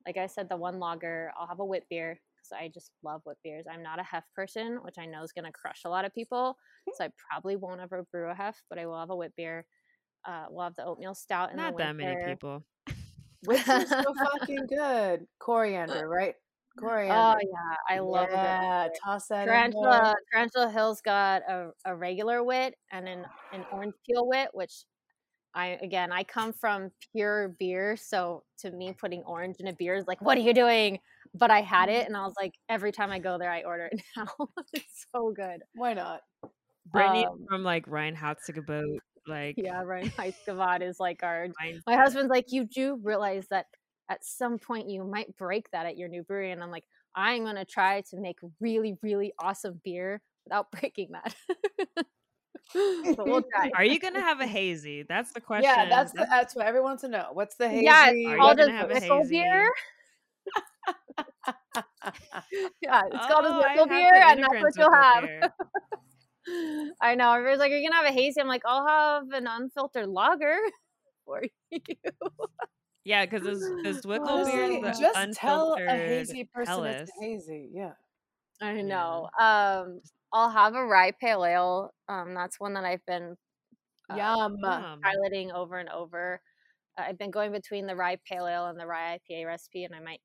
[0.05, 3.21] like i said the one lager i'll have a wit beer because i just love
[3.25, 5.89] wit beers i'm not a hef person which i know is going to crush a
[5.89, 6.57] lot of people
[6.95, 9.65] so i probably won't ever brew a hef but i will have a wit beer
[10.25, 11.57] uh, we'll have the oatmeal stout in.
[11.57, 12.63] Not that many people.
[13.45, 14.03] Which is so
[14.39, 15.27] fucking good.
[15.39, 16.35] Coriander, right?
[16.79, 17.13] Coriander.
[17.13, 20.15] oh yeah i love it yeah, toss that Tarantula.
[20.31, 24.85] Tarantula Hill's got a, a regular wit and an, an orange peel wit, which
[25.55, 29.95] I again I come from pure beer, so to me putting orange in a beer
[29.95, 30.99] is like, what are you doing?
[31.35, 33.89] But I had it and I was like, every time I go there, I order
[33.91, 34.27] it now.
[34.73, 35.61] it's so good.
[35.73, 36.21] Why not?
[36.91, 38.97] Brittany Um, from like Reinheitsgebot.
[39.25, 41.47] Like, Yeah, Reinheitsgebot is like our.
[41.87, 43.67] My husband's like, you do realize that
[44.09, 46.83] at some point you might break that at your new brewery, and I'm like,
[47.15, 51.35] I'm gonna try to make really, really awesome beer without breaking that.
[53.17, 53.43] we'll.
[53.75, 55.03] Are you gonna have a hazy?
[55.03, 55.63] That's the question.
[55.63, 57.29] Yeah, that's the, that's what everyone wants to know.
[57.33, 57.85] What's the hazy?
[57.85, 59.29] Yeah, Are you it's called gonna a have a hazy?
[59.29, 59.69] beer.
[62.81, 65.29] Yeah, it's called a Oh, Zwickel have beer, and that's what you'll have.
[67.01, 67.31] I know.
[67.33, 70.57] Everybody's like, "Are you gonna have a hazy?" I'm like, "I'll have an unfiltered lager
[71.25, 71.79] for you."
[73.05, 76.85] Yeah, because this this Honestly, beer is the just tell a hazy person Helles.
[76.85, 77.69] it's hazy.
[77.73, 77.93] Yeah.
[78.61, 79.29] I know.
[79.39, 80.01] Um,
[80.33, 81.93] I'll have a rye pale ale.
[82.09, 83.37] Um, that's one that I've been
[84.09, 84.57] uh, Yum.
[84.61, 84.99] Yum.
[85.01, 86.41] piloting over and over.
[86.97, 89.93] Uh, I've been going between the rye pale ale and the rye IPA recipe, and
[89.93, 90.21] I might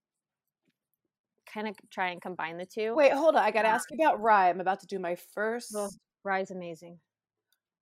[1.53, 2.95] kind of try and combine the two.
[2.95, 3.43] Wait, hold on.
[3.43, 4.49] I got to ask you about rye.
[4.51, 5.71] I'm about to do my first.
[5.75, 5.91] Well,
[6.25, 6.99] rye's amazing.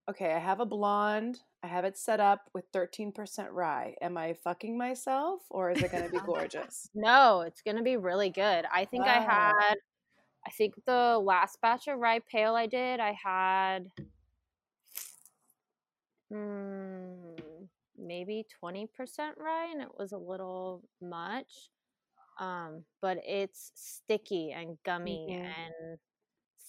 [0.08, 1.40] Okay, I have a blonde.
[1.64, 3.12] I have it set up with 13%
[3.50, 3.96] rye.
[4.00, 6.88] Am I fucking myself or is it going to be gorgeous?
[6.94, 8.66] No, it's gonna be really good.
[8.72, 9.74] I think I had,
[10.46, 13.90] I think the last batch of rye pale I did, I had,
[16.32, 17.68] mm,
[17.98, 21.70] maybe twenty percent rye, and it was a little much.
[22.38, 25.44] Um, but it's sticky and gummy Mhm.
[25.56, 25.98] and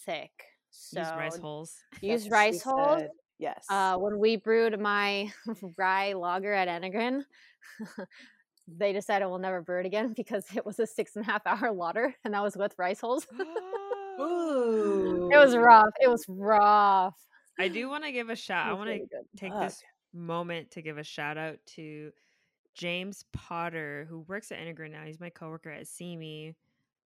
[0.06, 0.32] thick.
[0.72, 1.78] So Use rice hulls.
[2.02, 3.00] use That's rice hulls.
[3.02, 3.12] said.
[3.40, 3.66] Yes.
[3.70, 5.32] Uh, when we brewed my
[5.78, 7.26] rye lager at Enegren,
[8.68, 11.46] they decided we'll never brew it again because it was a six and a half
[11.46, 13.28] hour lauter, and that was with rice hulls.
[14.20, 15.30] Ooh.
[15.32, 15.94] It was rough.
[16.00, 17.16] It was rough.
[17.60, 18.68] I do want to give a shout.
[18.68, 19.06] I want to
[19.36, 19.64] take Fuck.
[19.64, 22.12] this moment to give a shout out to
[22.74, 25.04] James Potter, who works at Enegren now.
[25.04, 26.56] He's my coworker at CME,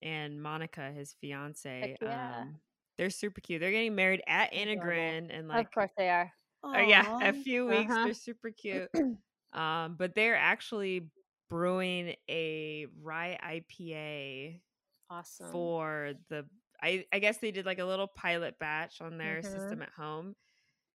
[0.02, 1.98] and Monica, his fiance.
[2.02, 2.42] yeah.
[2.42, 2.56] Um,
[2.98, 3.60] they're super cute.
[3.60, 4.84] They're getting married at Adorable.
[4.84, 6.32] Enegren, and like, of course they are.
[6.64, 7.92] oh yeah, a few weeks.
[7.92, 8.06] Uh-huh.
[8.06, 8.90] They're super cute.
[9.54, 11.08] um, but they're actually
[11.52, 14.62] brewing a rye IPA
[15.10, 15.52] Awesome.
[15.52, 16.46] for the
[16.82, 19.44] I, I guess they did like a little pilot batch on their Mhm.
[19.44, 20.36] system at home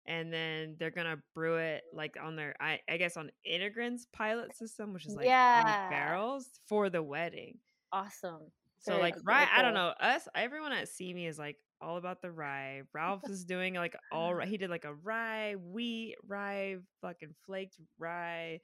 [0.06, 4.56] and then they're gonna brew it like on their I, I guess on Enegren's pilot
[4.56, 5.80] system which is like Yeah.
[5.90, 7.60] barrels for the wedding
[7.92, 8.52] awesome.
[8.80, 12.22] so Very like rye I don't know us everyone at CME is like all about
[12.22, 17.34] the rye Ralph is doing like all he did like a rye wheat rye fucking
[17.46, 18.60] flaked rye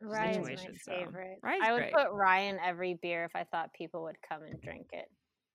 [0.00, 1.42] Rye is my situation, so favorite.
[1.42, 1.92] rye's I would great.
[1.92, 5.08] put rye in every beer if I thought people would come and drink it.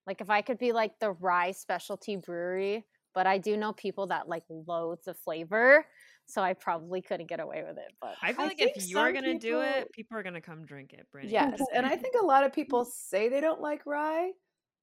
[0.05, 4.07] Like if I could be like the rye specialty brewery, but I do know people
[4.07, 5.85] that like loads of flavor,
[6.25, 7.93] so I probably couldn't get away with it.
[8.01, 10.65] But I feel I like if think you're gonna do it people are gonna come
[10.65, 11.37] drink it Brittany.
[11.41, 14.31] Yes, and I think a lot of people say they don't like rye,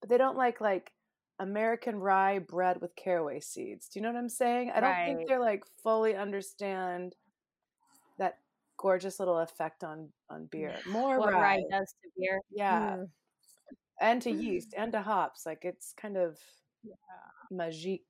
[0.00, 0.92] but they don't like like
[1.38, 3.88] American rye bread with caraway seeds.
[3.88, 4.70] Do you know what I'm saying?
[4.70, 5.04] I don't Right.
[5.04, 7.16] think they're like fully understand that
[8.80, 10.74] gorgeous little effect on on beer.
[10.86, 12.40] More what rye, rye does to beer.
[12.50, 13.08] yeah, Mm.
[14.00, 15.44] and to yeast and to hops.
[15.44, 16.38] Like it's kind of
[17.52, 18.00] magique.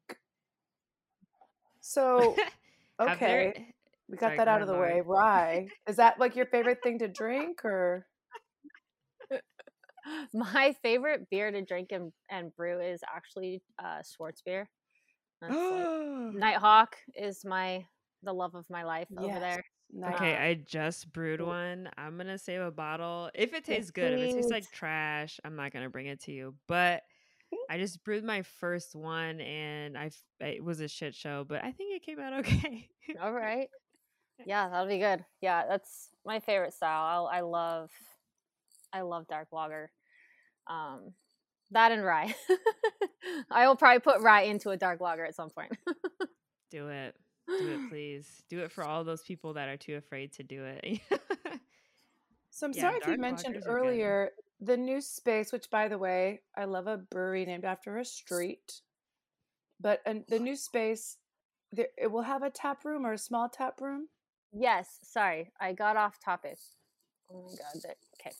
[1.81, 2.37] So
[3.01, 3.75] Have there- okay,
[4.09, 5.01] we got Sorry, that out of ahead, the way.
[5.05, 8.07] Rye is that like your favorite thing to drink or?
[10.33, 14.65] My favorite beer to drink and, and brew is actually uh, Schwarzbier.
[15.41, 17.85] That's like, Nighthawk is my
[18.23, 19.63] the love of my life over there.
[19.97, 21.89] Okay, I just brewed one.
[21.99, 23.31] I'm gonna save a bottle.
[23.35, 26.33] If it tastes good, if it tastes like trash, I'm not gonna bring it to
[26.33, 26.55] you.
[26.69, 27.03] But
[27.69, 30.11] I just brewed my first one, and I
[30.41, 32.89] it was a shit show, but I think it came out okay.
[33.21, 33.69] All right.
[34.47, 35.25] Yeah, that'll be good.
[35.41, 37.27] Yeah, that's my favorite style.
[37.27, 37.91] I, I love,
[38.93, 39.91] I love dark lager.
[40.67, 41.13] Um,
[41.73, 42.35] that and rye.
[43.51, 45.73] I will probably put rye into a dark lager at some point.
[46.71, 47.15] do it,
[47.59, 48.43] do it, please.
[48.49, 51.01] Do it for all those people that are too afraid to do it.
[52.53, 53.71] So I'm Yeah, sorry if you mentioned lagers good.
[53.71, 54.31] earlier
[54.61, 58.81] the new space, which by the way, I love a brewery named after a street.
[59.81, 61.17] But and the new space,
[61.73, 64.09] there, it will have a tap room or a small tap room.
[64.53, 66.59] yes, sorry, I got off topic.
[67.33, 67.83] Oh my god.
[67.83, 68.35] there- Okay,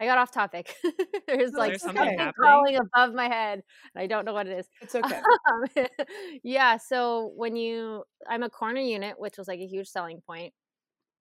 [0.00, 0.74] I got off topic.
[1.28, 3.62] There's No, like there's something something crawling above my head,
[3.94, 4.68] and I don't know what it is.
[4.80, 5.20] It's okay.
[5.50, 5.86] Um,
[6.42, 10.52] yeah so when you i'm a corner unit which was like a huge selling point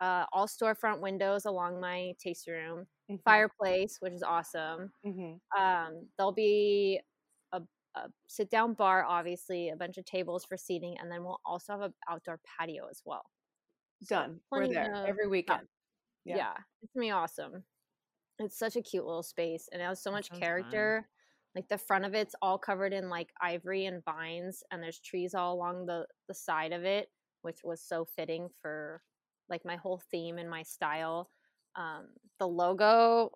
[0.02, 5.40] uh, all storefront windows along my tasting room Mhm, fireplace which is awesome mhm.
[5.60, 7.02] um, there'll be
[7.52, 7.62] a,
[7.96, 11.74] a sit down bar obviously a bunch of tables for seating and then we'll also
[11.74, 13.24] have an outdoor patio as well
[14.04, 14.40] So Done.
[14.50, 15.68] We're there of- every weekend.
[16.24, 16.38] yeah.
[16.38, 16.54] Yeah.
[16.82, 17.64] it's gonna be awesome
[18.40, 20.40] it's such a cute little space and it has so That much sounds fun.
[20.42, 21.08] character
[21.56, 25.34] like the front of it's all covered in like ivory and vines and there's trees
[25.36, 27.10] all along the the side of it
[27.42, 29.02] which was so fitting for
[29.50, 31.30] like my whole theme and my style
[31.76, 32.08] um
[32.40, 33.32] the logo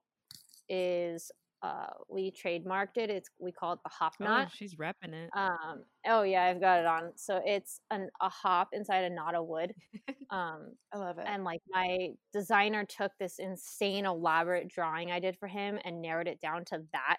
[0.69, 1.31] is
[1.63, 4.29] uh we trademarked it it's we call it the hop knot.
[4.29, 5.29] oh, knot she's repping it.
[5.35, 9.33] um oh yeah i've got it on so it's an a hop inside a knot
[9.33, 9.73] of wood
[10.29, 11.25] um I love it.
[11.27, 16.27] and like my designer took this insane elaborate drawing I did for him and narrowed
[16.27, 17.17] it down to that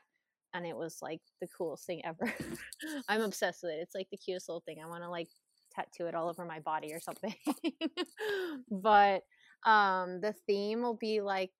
[0.54, 2.32] and it was like the coolest thing ever.
[3.08, 3.80] I'm obsessed with it.
[3.82, 4.78] It's like the cutest little thing.
[4.82, 5.28] I want to like
[5.74, 7.34] tattoo it all over my body or something.
[8.70, 9.22] but
[9.66, 11.50] um the theme will be like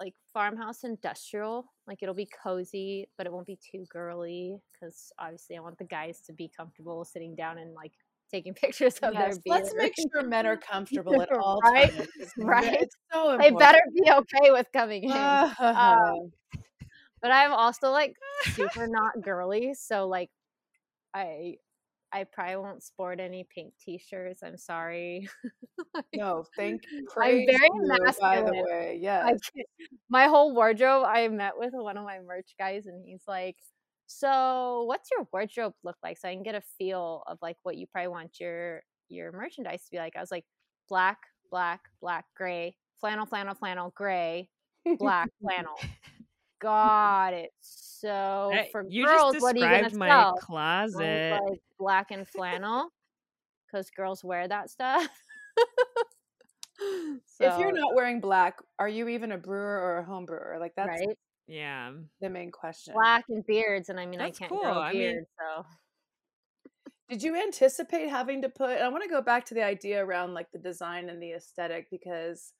[0.00, 1.72] like farmhouse industrial.
[1.86, 5.84] Like it'll be cozy, but it won't be too girly cuz obviously I want the
[5.84, 7.92] guys to be comfortable sitting down and like
[8.30, 11.92] taking pictures of Yes, their let's make sure men are comfortable at all Right?
[11.92, 12.08] times.
[12.38, 12.82] Right?
[12.82, 13.58] It's so important.
[13.58, 15.10] they better be okay with coming in.
[15.12, 16.32] Um,
[17.20, 18.14] but I'm also like
[18.52, 20.30] super not girly, so like
[21.14, 21.56] I
[22.12, 24.42] I probably won't sport any pink t-shirts.
[24.42, 25.28] I'm sorry.
[26.14, 27.06] no, thank you.
[27.16, 28.44] I'm very you, masculine.
[28.44, 28.98] by the way.
[29.00, 29.38] Yes.
[29.56, 29.62] I,
[30.08, 33.56] my whole wardrobe, I met with one of my merch guys and he's like,
[34.06, 36.18] So what's your wardrobe look like?
[36.18, 39.84] So I can get a feel of like what you probably want your your merchandise
[39.84, 40.16] to be like.
[40.16, 40.44] I was like,
[40.88, 41.18] black,
[41.50, 44.48] black, black, gray, flannel, flannel, flannel, gray,
[44.98, 45.78] black, flannel.
[46.60, 49.34] God, it's so for you girls.
[49.34, 50.34] just what are you gonna described my sell?
[50.34, 51.40] Closet.
[51.48, 52.92] like black and flannel
[53.66, 55.08] because girls wear that stuff.
[56.80, 60.56] if you're not wearing black, are you even a brewer or a home brewer?
[60.60, 61.92] Like that's right, yeah.
[62.20, 62.94] the main question.
[62.94, 64.60] black and beards, and I mean, That's I can't cool.
[64.60, 65.66] grow a I mean- beard, so
[67.08, 70.34] Did you anticipate having to put I want to go back to the idea around
[70.34, 72.52] like the design and the aesthetic because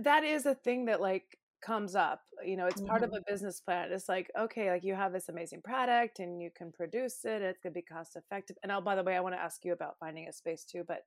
[0.00, 2.22] that is a thing that like comes up.
[2.44, 3.16] You know, it's part of Mhm.
[3.16, 3.92] a business plan.
[3.92, 7.60] It's like, okay, like you have this amazing product and you can produce it, it's
[7.60, 8.56] gonna be cost effective.
[8.62, 10.84] And oh by the way, I want to ask you about finding a space too,
[10.86, 11.02] but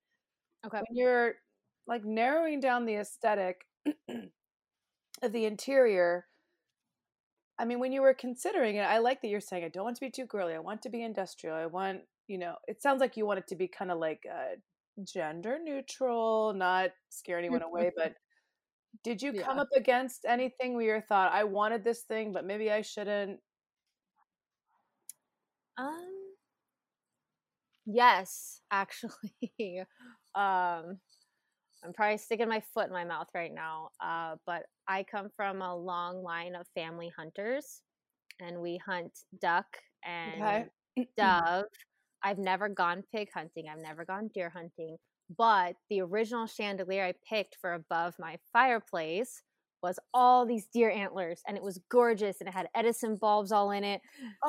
[0.66, 0.84] okay.
[0.88, 1.36] when you're
[1.88, 3.66] like narrowing down the aesthetic
[5.24, 6.28] of the interior
[7.60, 9.96] i mean when you were considering it i like that you're saying i don't want
[9.96, 13.00] to be too girly i want to be industrial i want you know it sounds
[13.00, 14.56] like you want it to be kind of like uh,
[15.04, 18.14] gender neutral not scare anyone away but
[19.04, 19.60] did you come Yeah.
[19.60, 23.40] up against anything where you thought i wanted this thing but maybe i shouldn't
[25.78, 26.36] Um,
[27.86, 29.32] yes, actually.
[30.36, 31.00] um,
[31.84, 33.90] I'm probably sticking my foot in my mouth right now.
[34.02, 37.82] Uh, but I come from a long line of family hunters,
[38.40, 39.68] and we hunt duck
[40.06, 40.70] and okay
[41.18, 41.66] dove.
[42.24, 43.66] I've never gone pig hunting.
[43.70, 44.98] I've never gone deer hunting.
[45.38, 49.44] But the original chandelier I picked for above my fireplace
[49.84, 53.72] was all these deer antlers, and it was gorgeous, and it had Edison bulbs all
[53.72, 54.02] in it.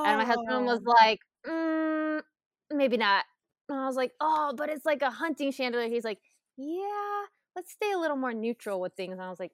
[0.04, 0.90] And my husband was Oh.
[1.02, 2.22] like, mm,
[2.70, 3.24] maybe not.
[3.68, 5.88] And I was like, oh, but it's like a hunting chandelier.
[5.88, 6.18] He's like,
[6.56, 7.24] yeah,
[7.56, 9.12] let's stay a little more neutral with things.
[9.12, 9.52] And I was like,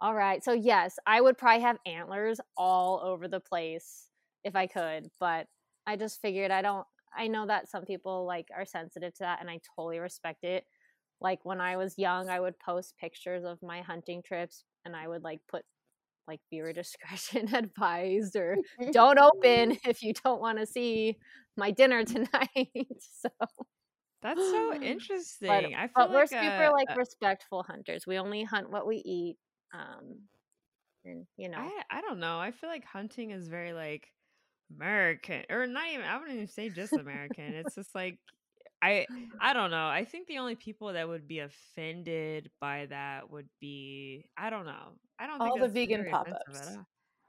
[0.00, 0.42] all right.
[0.44, 4.08] So, yes, I would probably have antlers all over the place
[4.44, 5.10] if I could.
[5.20, 5.46] But
[5.86, 6.86] I just figured I don't,
[7.16, 10.64] I know that some people like are sensitive to that and I totally respect it.
[11.20, 15.08] Like when I was young, I would post pictures of my hunting trips and I
[15.08, 15.64] would like put
[16.28, 18.56] like viewer discretion advised or
[18.92, 21.16] don't open if you don't want to see
[21.56, 22.68] my dinner tonight.
[23.00, 23.30] so,
[24.22, 25.48] That's so interesting.
[25.48, 28.06] but, I feel but we're like super uh, like respectful hunters.
[28.06, 29.36] We only hunt what we eat.
[29.72, 30.20] Um,
[31.04, 32.38] and you know, I I don't know.
[32.38, 34.08] I feel like hunting is very like
[34.70, 36.04] American, or not even.
[36.06, 37.44] I wouldn't even say just American.
[37.54, 38.20] it's just like
[38.82, 39.08] I
[39.40, 39.88] I don't know.
[39.88, 44.66] I think the only people that would be offended by that would be I don't
[44.66, 44.98] know.
[45.18, 46.78] I don't think all think the vegan very pop-ups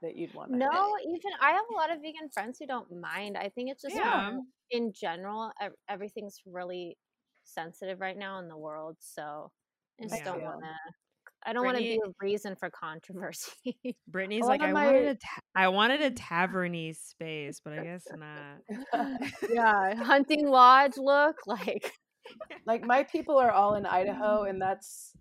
[0.02, 3.36] that you'd want no, even I have a lot of vegan friends who don't mind.
[3.36, 4.04] I think it's just Yeah.
[4.04, 5.52] more in general,
[5.88, 6.98] everything's really
[7.44, 8.96] sensitive right now in the world.
[9.00, 9.52] So
[10.00, 10.24] I just Yeah.
[10.24, 10.74] don't want to.
[11.48, 13.50] I don't want to be a reason for controversy.
[14.08, 18.04] Brittany's like I my- wanted a ta- I wanted a tavernese space, but I guess
[18.14, 19.20] not.
[19.50, 21.92] yeah, hunting lodge look like.
[22.66, 25.12] like my people are all in Idaho, and that's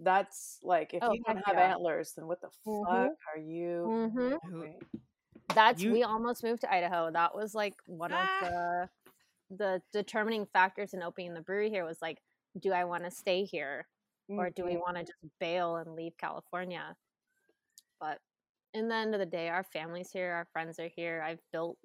[0.00, 1.70] that's like if Oh, you don't have yeah.
[1.72, 2.84] antlers, then what the Mhm.
[2.86, 4.10] fuck are you?
[4.12, 4.74] Mhm.
[5.54, 7.10] That's You- we almost moved to Idaho.
[7.12, 8.38] That was like one Ah.
[8.42, 8.88] of the
[9.48, 12.18] the determining factors in opening the brewery here was like,
[12.58, 13.86] do I want to stay here
[14.36, 14.80] or do we Mhm.
[14.80, 16.96] want to just bail and leave California?
[18.00, 18.20] But
[18.74, 21.22] in the end of the day, our family's here, our friends are here.
[21.22, 21.78] I've built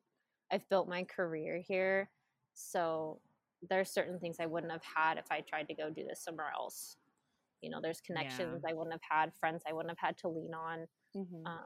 [0.51, 2.11] I've built my career here.
[2.53, 3.21] So
[3.61, 6.23] there are certain things I wouldn't have had if I tried to go do this
[6.23, 6.97] somewhere else.
[7.61, 10.53] You know, there's connections I wouldn't have had, friends I wouldn't have had to lean
[10.53, 10.87] on.
[11.15, 11.43] Mhm.
[11.45, 11.65] Um,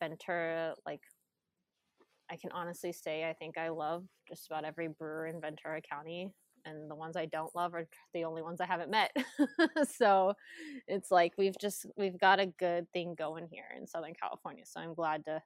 [0.00, 1.02] Ventura, like
[2.30, 6.32] I can honestly say, I think I love just about every brewer in Ventura County,
[6.64, 9.14] and the ones I don't love are the only ones I haven't met.
[9.96, 10.34] so
[10.86, 14.64] it's like we've just we've got a good thing going here in Southern California.
[14.66, 15.42] So I'm glad to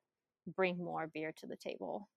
[0.57, 2.09] bring more beer to the table.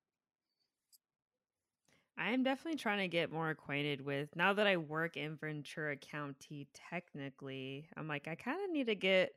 [2.17, 5.95] I am definitely trying to get more acquainted with now that I work in Ventura
[5.97, 7.87] County technically.
[7.97, 9.31] I'm like I kind of need to get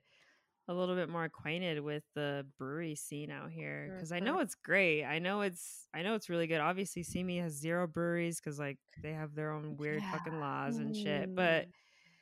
[0.69, 4.55] a little bit more acquainted with the brewery scene out here cuz I know it's
[4.55, 5.05] great.
[5.05, 6.61] I know it's I know it's really good.
[6.61, 10.13] Obviously Simi has zero breweries cuz like they have their own weird Yeah.
[10.13, 11.35] fucking laws and shit.
[11.35, 11.67] But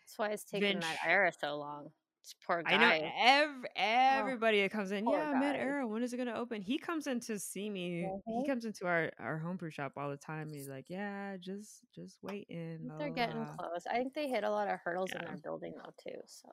[0.00, 1.92] That's why it's taken that era so long.
[2.20, 2.74] It's poor guy.
[2.74, 5.08] I know every, everybody that comes in.
[5.08, 5.56] Yeah, Matt.
[5.56, 5.88] Arrow.
[5.88, 6.62] When is it gonna open?
[6.62, 8.04] He comes in to see me.
[8.04, 8.42] Mhm.
[8.42, 10.46] He comes into our our homebrew shop all the time.
[10.46, 13.86] And he's like, "Yeah, just just waiting." I think blah, they're getting close.
[13.88, 16.20] I think they hit a lot of hurdles in their building though too.
[16.26, 16.48] So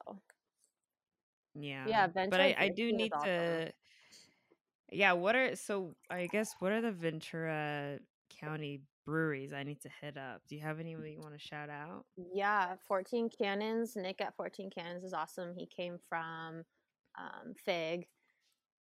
[1.62, 3.30] Yeah, Yeah, but I I do need awesome.
[3.30, 3.72] to.
[4.91, 7.99] Yeah, what are so I guess what are the Ventura
[8.39, 10.41] County breweries I need to hit up?
[10.47, 12.05] Do you have any that you want to shout out?
[12.34, 13.95] Yeah, 14 Cannons.
[13.95, 15.53] Nick at 14 Cannons is awesome.
[15.55, 16.64] He came from
[17.18, 18.07] um, Fig.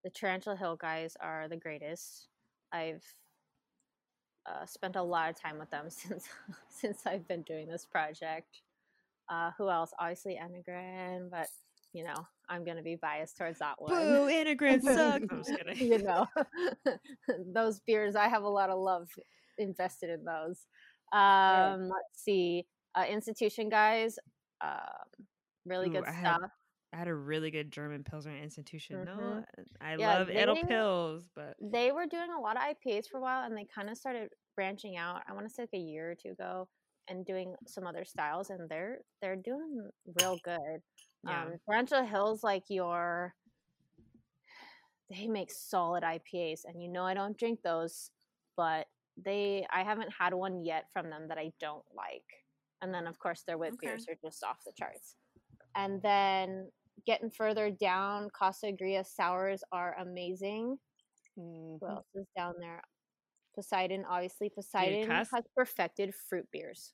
[0.03, 2.27] The Tarantula Hill guys are the greatest.
[2.71, 3.03] I've
[4.45, 6.27] uh, spent a lot of time with them since
[6.69, 8.61] since I've been doing this project.
[9.29, 9.91] Uh, who else?
[9.99, 11.47] Obviously, Enegren, but
[11.93, 13.91] you know, I'm gonna be biased towards that one.
[13.91, 14.95] Boo, Enegren sucks.
[15.31, 15.91] I'm just kidding.
[15.91, 16.25] you know,
[17.53, 19.07] those beers, I have a lot of love
[19.57, 20.65] invested in those.
[21.13, 24.17] Um, let's see, uh, institution guys,
[24.61, 25.25] um,
[25.65, 26.41] really Ooh, good I stuff.
[26.41, 26.49] had-
[26.91, 29.05] I had a really good German Pilsner institution.
[29.05, 29.45] No, Mhm.
[29.79, 33.19] I Yeah, love Edel they- Pils, but they were doing a lot of IPAs for
[33.19, 35.21] a while and they kind of started branching out.
[35.27, 36.67] I want to say like a year or two ago
[37.07, 39.87] and doing some other styles and they're they're doing
[40.19, 40.81] real good.
[41.23, 41.43] Yeah.
[41.43, 43.33] Um Tarantula Hills like your
[45.09, 48.11] they make solid IPAs and you know I don't drink those,
[48.55, 52.45] but they I haven't had one yet from them that I don't like.
[52.81, 53.87] And then of course their wit Okay.
[53.87, 55.15] beers are just off the charts.
[55.75, 56.71] And then
[57.05, 60.77] getting further down, Casa Agria sours are amazing.
[61.37, 61.79] Mhm.
[61.79, 62.81] Who else is down there?
[63.55, 64.49] Poseidon, obviously.
[64.49, 66.93] Poseidon Cas- has perfected fruit beers.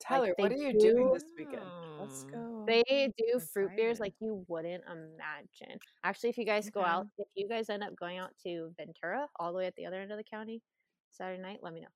[0.00, 1.70] Tyler, they what are you doing this weekend?
[1.98, 2.38] Let's Oh.
[2.38, 2.64] go.
[2.66, 5.78] They do fruit beers like you wouldn't imagine.
[6.04, 9.28] Actually, if you guys go out, if you guys end up going out to Ventura,
[9.40, 10.62] all the way at the other end of the county,
[11.10, 11.88] Saturday night, let me know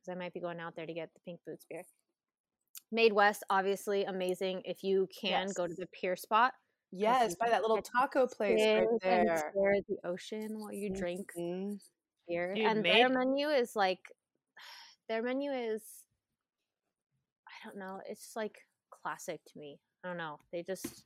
[0.00, 1.84] because I might be going out there to get the Pink Boots beer.
[2.94, 4.62] MadeWest, obviously amazing.
[4.64, 6.52] If you can go to the pier spot,
[6.92, 9.52] yes, by that little taco place right and there.
[9.52, 11.80] stare the ocean while you drink Mhm.
[12.28, 12.54] beer.
[12.54, 14.00] Dude, and their menu is like,
[15.08, 16.04] their menu is,
[17.62, 19.80] I don't know, it's like classic to me.
[20.04, 20.38] I don't know.
[20.52, 21.04] They just,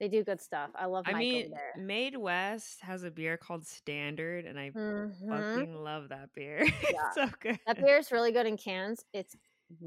[0.00, 0.70] they do good stuff.
[0.74, 1.54] I love I Mike mean.
[1.76, 5.08] MadeWest has a beer called Standard, and I Mhm.
[5.28, 6.60] fucking love that beer.
[6.88, 6.98] Yeah.
[7.00, 7.58] it's so good.
[7.66, 9.04] That beer is really good in cans.
[9.12, 9.36] It's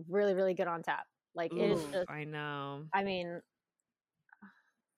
[0.07, 1.07] really, really good on tap.
[1.33, 2.87] Like, it is just, I know.
[2.93, 3.41] I mean,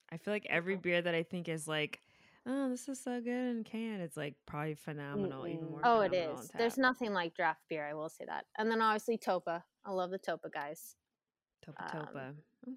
[0.10, 2.02] I feel like every beer that I think is like,
[2.46, 5.72] oh, this is so good in can, it's like probably phenomenal, even Mm-mm.
[5.72, 5.82] more.
[5.84, 6.48] oh, it on.
[6.58, 7.88] There's nothing like draft beer.
[7.88, 8.46] I will say that.
[8.58, 9.64] And then obviously Topa.
[9.86, 10.96] I love the Topa guys.
[11.66, 12.34] Topa um, Topa.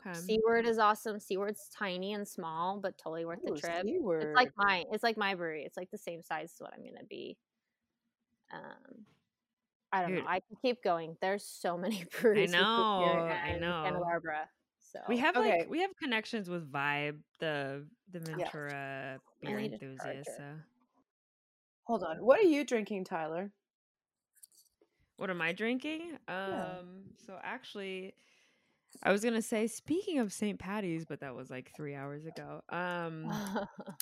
[0.06, 0.18] Okay.
[0.18, 1.20] Seaward is awesome.
[1.20, 3.86] Seaward's tiny and small, but totally worth the Ooh, trip.
[3.86, 4.22] Seaward.
[4.22, 5.64] It's like my it's like my brewery.
[5.64, 7.36] It's like the same size as what I'm gonna be.
[8.52, 9.04] Um,
[9.92, 10.24] I don't Dude.
[10.24, 10.28] know.
[10.28, 11.16] I can keep going.
[11.20, 12.52] There's so many breweries.
[12.52, 13.98] I know, hear I in Santa.
[14.00, 14.48] Barbara.
[14.92, 15.58] So we have Okay.
[15.58, 18.20] like we have connections with Vibe, the the.
[18.20, 20.30] Ventura beer enthusiast.
[20.36, 20.44] So.
[21.84, 22.16] Hold on.
[22.18, 23.51] What are you drinking, Tyler?
[25.16, 26.18] What am I drinking?
[26.28, 28.14] Um, so actually,
[29.03, 30.59] I was gonna say speaking of St.
[30.59, 32.62] Patty's, but that was like three hours ago.
[32.72, 33.32] Um,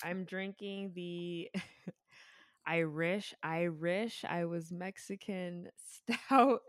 [0.03, 1.49] I'm drinking the
[2.65, 5.67] Irish Irish I was Mexican
[6.17, 6.61] stout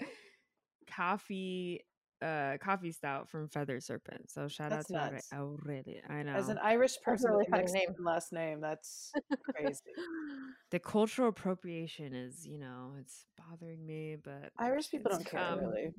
[0.91, 1.85] coffee
[2.23, 4.31] uh coffee stout from Feather Serpent.
[4.31, 5.29] So shout That's out to nuts.
[5.33, 6.03] Aurelia.
[6.09, 6.33] I know.
[6.33, 7.95] As an Irish person really with a name.
[7.99, 9.13] Last name, that's
[9.55, 9.81] crazy.
[10.71, 15.61] the cultural appropriation is, you know, it's bothering me, but Irish people don't care um,
[15.61, 15.91] really.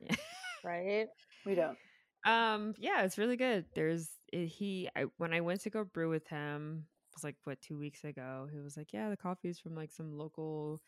[0.00, 0.16] yeah.
[0.64, 1.06] right?
[1.46, 1.76] We don't.
[2.26, 3.64] Um, yeah, it's really good.
[3.74, 4.90] There's eh, he.
[4.94, 8.04] I, when I went to go brew with him, it was like what two weeks
[8.04, 8.46] ago.
[8.52, 10.82] He was like, "Yeah, the coffee is from like some local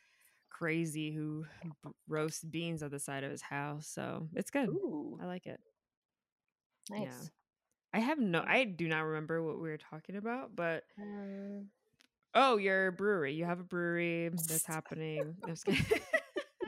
[0.59, 1.45] crazy who
[2.09, 4.69] roasts beans on the side of his house." So it's good.
[4.69, 5.19] Ooh.
[5.23, 5.61] I like it.
[6.91, 7.31] Nice.
[7.95, 8.43] I have no.
[8.47, 11.67] I do not remember what we were talking about, but Um,
[12.35, 13.35] oh, your brewery.
[13.35, 15.37] You have a brewery that's happening.
[15.43, 16.01] I'm just kidding.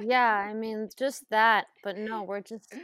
[0.00, 2.74] yeah, I mean just that, but no, we're just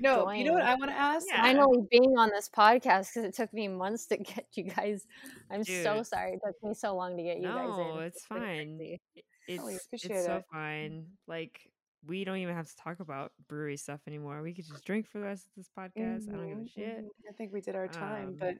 [0.00, 1.26] No, you know what I want to ask?
[1.28, 1.40] Yeah.
[1.40, 5.06] finally being on this podcast because it took me months to get you guys.
[5.50, 7.88] I'm so sorry it took me so long to get you guys in.
[7.88, 8.76] no, it's fine.
[8.76, 9.00] crazy.
[9.48, 10.44] It's it's so it.
[10.52, 11.06] fine.
[11.26, 11.70] Like
[12.06, 14.42] we don't even have to talk about brewery stuff anymore.
[14.42, 16.28] We could just drink for the rest of this podcast.
[16.32, 16.98] I don't give a shit.
[17.04, 17.08] mhm.
[17.28, 18.54] I think we did our time, Um, but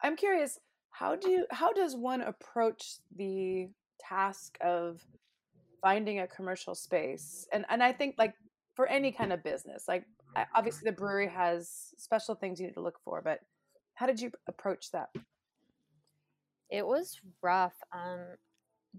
[0.00, 0.60] I'm curious.
[0.90, 3.68] How do you, how does one approach the
[4.00, 5.04] task of
[5.82, 7.48] finding a commercial space?
[7.52, 8.34] And and I think like
[8.74, 10.04] for any kind of business, like
[10.54, 13.40] obviously the brewery has special things you need to look for, but
[13.94, 15.08] how did you approach that?
[16.70, 17.74] It was rough.
[17.92, 18.20] Um,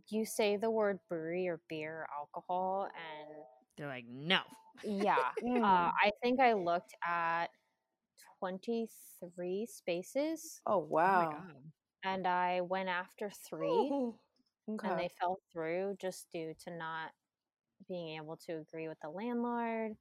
[0.09, 3.45] you say the word brewery or beer or alcohol, and
[3.77, 4.41] They're like, no.
[4.83, 5.31] yeah,
[5.63, 7.47] uh, I think I looked at
[8.39, 11.31] 23 spaces oh Oh my wow!
[11.31, 11.71] god.
[12.03, 13.93] and I went after three.
[13.93, 14.19] Ooh,
[14.69, 14.89] Okay.
[14.89, 17.11] and they fell through just due to not
[17.87, 19.93] being able to agree with the landlord.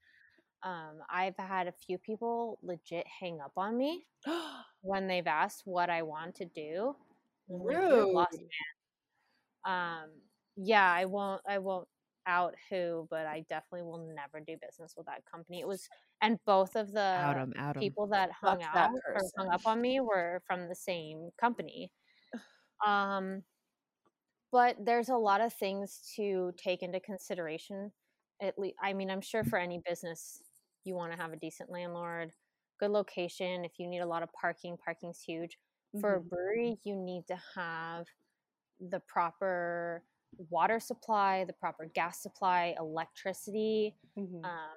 [0.63, 4.07] Um, I've had a few people legit hang up on me
[4.83, 6.97] when they've asked what I want to do.
[7.51, 8.41] I'm like, lost Rude.
[8.41, 8.78] man."
[9.65, 10.23] Um,
[10.57, 11.43] yeah, I won't.
[11.47, 11.89] I won't
[12.27, 15.61] out who, but I definitely will never do business with that company.
[15.61, 15.89] It was,
[16.21, 17.97] and both of the Out 'em, out 'em.
[17.97, 21.31] people that hung Fuck that out or hung up on me were from the same
[21.41, 21.93] company.
[22.87, 23.45] Um,
[24.51, 27.93] but there's a lot of things to take into consideration.
[28.41, 30.43] At least, I mean, I'm sure for any business,
[30.85, 32.33] you want to have a decent landlord,
[32.81, 33.65] good location.
[33.65, 35.59] If you need a lot of parking, parking's huge.
[35.95, 36.31] For a Mhm.
[36.31, 38.07] brewery, you need to have
[38.81, 40.05] the proper
[40.51, 43.97] water supply, the proper gas supply, electricity.
[44.17, 44.51] Mhm.
[44.51, 44.77] Um,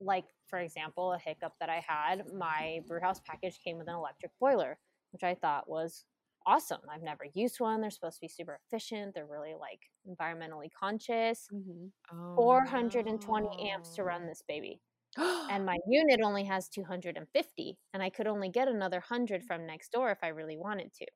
[0.00, 3.94] like, for example, a hiccup that I had, my brew house package came with an
[3.94, 4.80] electric boiler,
[5.12, 6.06] which I thought was
[6.46, 6.82] awesome.
[6.90, 7.80] I've never used one.
[7.80, 9.14] They're supposed to be super efficient.
[9.14, 11.50] They're really like environmentally conscious.
[11.50, 11.92] Mhm.
[12.10, 14.82] Oh, 420 amps to run this baby.
[15.48, 19.92] And my unit only has 250, and I could only get another 100 from next
[19.92, 21.06] door if I really wanted to.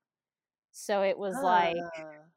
[0.76, 2.28] So it was like, Ah.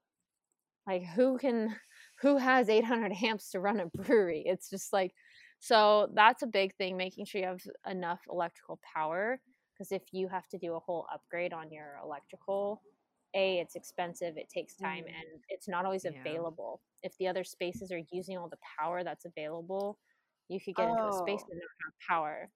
[0.88, 1.76] like who can
[2.22, 5.14] who has 800 amps to run a brewery it's just like
[5.60, 9.42] so that's a big thing making sure you have enough electrical power
[9.74, 12.84] because if you have to do a whole upgrade on your electrical
[13.36, 15.16] a it's expensive it takes time Mhm.
[15.20, 16.26] and it's not always Yeah.
[16.26, 20.00] available if the other spaces are using all the power that's available
[20.48, 21.52] you could get into a space Oh.
[21.52, 22.50] and not have power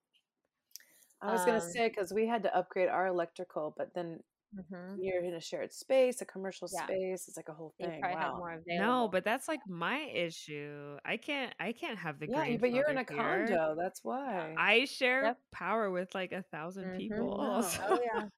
[1.28, 4.24] I was gonna Um, say because we had to upgrade our electrical, but then
[4.70, 6.84] hmm you're in a shared space, a commercial Yeah.
[6.86, 7.28] space.
[7.28, 8.00] It's like a whole thing.
[8.02, 8.42] Wow.
[8.68, 10.98] No, but that's like my issue.
[11.06, 11.54] I can't.
[11.60, 13.46] I can't have the Yeah, but you're in a here.
[13.46, 13.76] condo.
[13.78, 14.54] That's why.
[14.58, 15.38] I share Yep.
[15.52, 16.98] power with like a 1000 Mhm.
[16.98, 17.64] people.
[17.64, 18.30] So- Oh yeah.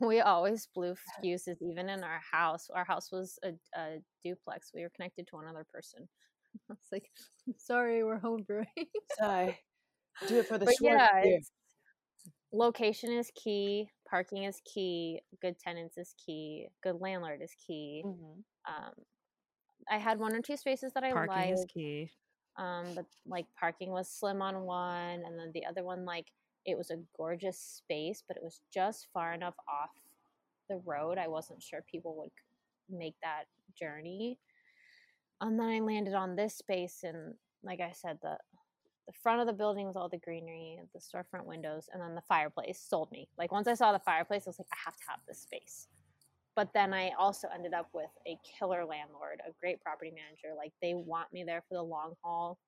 [0.00, 0.94] We always blew
[1.24, 2.70] fuses, even in our house.
[2.70, 4.70] Our house was a, a duplex.
[4.72, 6.08] We were connected to another person.
[6.70, 7.10] It's like,
[7.58, 8.66] sorry, we're home brewing.
[9.18, 9.58] Sorry.
[10.28, 11.38] Do it for the but Schwarz yeah,
[12.52, 13.90] location is key.
[14.08, 15.20] Parking is key.
[15.42, 16.68] Good tenants is key.
[16.82, 18.02] Good landlord is key.
[18.06, 18.44] Mhm.
[18.68, 18.92] Um,
[19.90, 21.52] I had one or two spaces that I Parking liked.
[21.58, 22.10] is key.
[22.56, 26.32] um but like parking was slim on one and then the other one like
[26.66, 29.92] it was a gorgeous space but it was just far enough off
[30.68, 32.32] the road i wasn't sure people would
[32.90, 33.44] make that
[33.78, 34.40] journey
[35.40, 38.36] and then i landed on this space and like i said the
[39.08, 42.22] the front of the building with all the greenery the storefront windows and then the
[42.22, 45.04] fireplace sold me like once i saw the fireplace i was like i have to
[45.08, 45.88] have this space
[46.56, 50.56] but then I also ended up with a killer landlord, a great property manager.
[50.56, 52.58] Like they want me there for the long haul,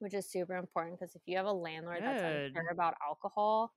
[0.00, 2.52] which is super important because if you have a landlord that's Good.
[2.52, 3.72] unsure about alcohol,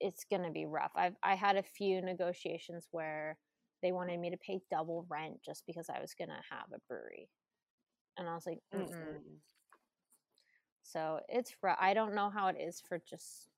[0.00, 0.92] it's gonna be rough.
[0.94, 3.36] I've I had a few negotiations where
[3.82, 7.28] they wanted me to pay double rent just because I was gonna have a brewery,
[8.16, 9.22] and I was like, Mm-mm.
[10.92, 11.78] So it's rough.
[11.80, 13.48] I don't know how it is for just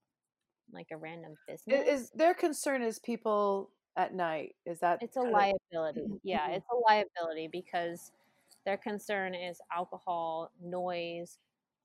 [0.72, 1.88] like a random business.
[1.88, 4.54] Is their concern is people at night?
[4.66, 6.56] Is that it's a liability yeah Mhm.
[6.56, 8.12] it's a liability because
[8.64, 11.38] their concern is alcohol noise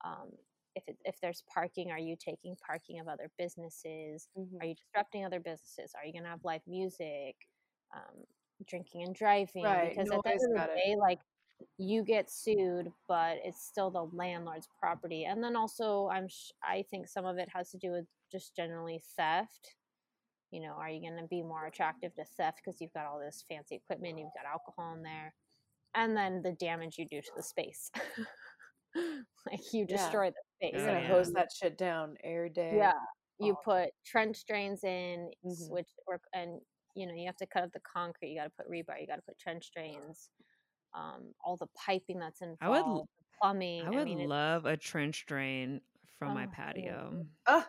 [0.06, 0.30] um,
[0.76, 4.62] if, it, if there's parking are you taking parking of other businesses Mhm.
[4.62, 7.36] are you disrupting other businesses are you going to have live music
[7.95, 8.24] um,
[8.68, 10.86] drinking and driving Right, because at the end of the it.
[10.86, 11.20] day like
[11.78, 16.84] you get sued but it's still the landlord's property and then also i'm sh- i
[16.91, 19.76] think some of it has to do with just generally theft.
[20.51, 23.20] You know are you going to be more attractive to theft because you've got all
[23.20, 25.34] this fancy equipment you've got alcohol in there
[25.95, 27.89] and then the damage you do to the space?
[29.45, 29.95] Like you Yeah.
[29.97, 30.82] destroy the space.
[30.82, 32.72] You're Oh, gonna hose that shit down air day.
[32.76, 32.91] yeah.
[33.39, 35.68] You all put trench drains in Mhm.
[35.68, 36.60] switch work and
[36.95, 39.05] you know you have to cut up the concrete you got to put rebar you
[39.08, 40.30] got to put trench drains
[40.98, 43.04] um, all the piping that's involved I would the
[43.41, 45.80] plumbing I would mean, love a trench drain
[46.18, 47.26] from my Oh, patio.
[47.48, 47.68] Ah,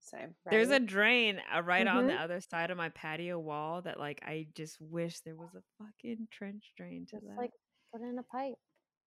[0.00, 0.34] same.
[0.50, 0.86] There's a right?
[0.86, 2.20] drain uh, right on the Mhm.
[2.20, 6.28] other side of my patio wall that like I just wish there was a fucking
[6.30, 7.36] trench drain to just that.
[7.36, 7.50] like
[7.92, 8.54] put in a pipe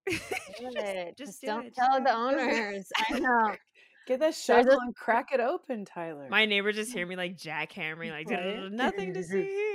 [0.10, 0.30] just,
[0.60, 1.18] do it.
[1.18, 1.76] just Just do don't it.
[1.76, 3.56] tell the owners i know
[4.06, 6.28] Get that There's shovel a- and crack it open, Tyler.
[6.30, 8.28] My neighbors just hear me like jackhammering, like
[8.70, 9.72] nothing to see here.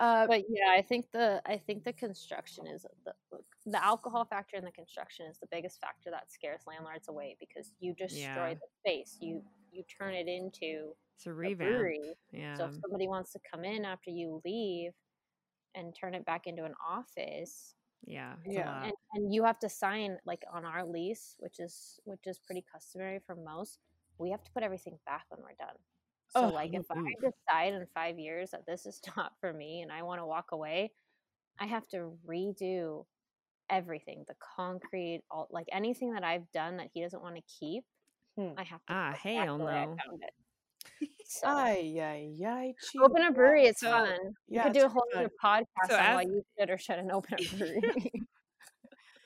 [0.00, 3.12] Uh, but yeah i think the i think the construction is the
[3.66, 7.72] the alcohol factor in the construction is the biggest factor that scares landlords away because
[7.80, 8.20] you destroy
[8.50, 8.54] Yeah.
[8.54, 9.42] the space you
[9.72, 12.56] you turn it into it's a a brewery Yeah.
[12.56, 14.92] so if somebody wants to come in after you leave
[15.74, 17.74] and turn it back into an office
[18.06, 18.34] yeah.
[18.46, 18.84] Yeah.
[18.84, 22.64] And, and you have to sign like on our lease which is which is pretty
[22.72, 23.80] customary for most
[24.18, 25.76] we have to put everything back when we're done
[26.30, 29.82] so Oh, like if i decide in five years that this is not for me
[29.82, 30.92] and i want to walk away
[31.58, 33.04] i have to redo
[33.70, 37.84] everything the concrete all like anything that i've done that he doesn't want to keep
[38.36, 38.50] Hmm.
[38.56, 39.96] i have to Ah, hell no.
[41.24, 44.16] So, Ay, ay, ay, open a brewery, it's So- fun.
[44.48, 47.10] You could do a whole other podcast So on as- why you should or shouldn't
[47.10, 48.12] open a brewery.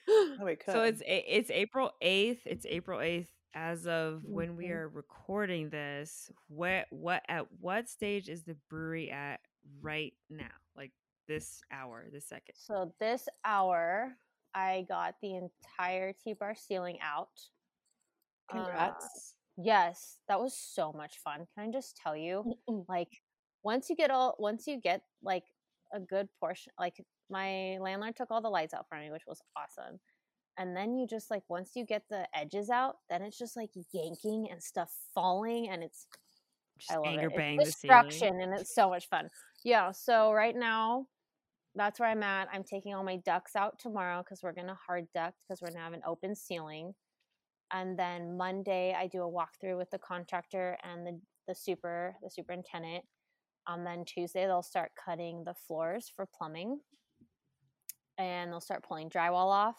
[0.09, 0.75] Oh, we could.
[0.75, 2.41] So it's it's April eighth.
[2.47, 6.31] It's April eighth as of when we are recording this.
[6.49, 9.41] What what at what stage is the brewery at
[9.81, 10.47] right now?
[10.77, 10.93] Like
[11.29, 12.55] this hour, this second.
[12.57, 14.13] so this hour,
[14.55, 17.29] I got the entire T bar ceiling out.
[18.53, 19.35] Uh, Congrats.
[19.57, 21.47] yes, that was so much fun.
[21.55, 22.55] Can I just tell you?
[22.89, 23.23] like
[23.63, 25.45] once you get all once you get like
[25.95, 29.41] a good portion like my landlord took all the lights out for me which was
[29.57, 29.99] awesome
[30.59, 33.71] and then you just like once you get the edges out then it's just like
[33.93, 36.07] yanking and stuff falling and it's
[36.79, 37.37] Just I love anger it.
[37.37, 39.29] bang It's the destruction and it's so much fun.
[39.65, 41.07] Yeah, so right now
[41.75, 42.49] that's where I'm at.
[42.53, 45.85] I'm taking all my ducks out tomorrow because we're gonna hard duct because we're gonna
[45.85, 46.95] have an open ceiling.
[47.73, 52.29] And then Monday I do a walkthrough with the contractor and the, the super the
[52.31, 53.05] superintendent.
[53.67, 56.81] And then Tuesday they'll start cutting the floors for plumbing.
[58.19, 59.79] And they'll start pulling drywall off.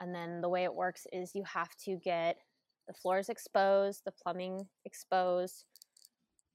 [0.00, 2.38] And then the way it works is you have to get
[2.88, 5.64] the floors exposed, the plumbing exposed,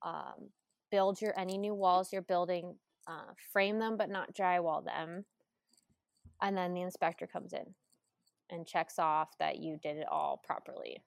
[0.04, 0.50] um,
[0.92, 2.76] build your any new walls you're building,
[3.08, 5.26] uh, frame them but not drywall them,
[6.42, 7.66] and then the inspector comes in
[8.50, 11.02] and checks off that you did it all properly.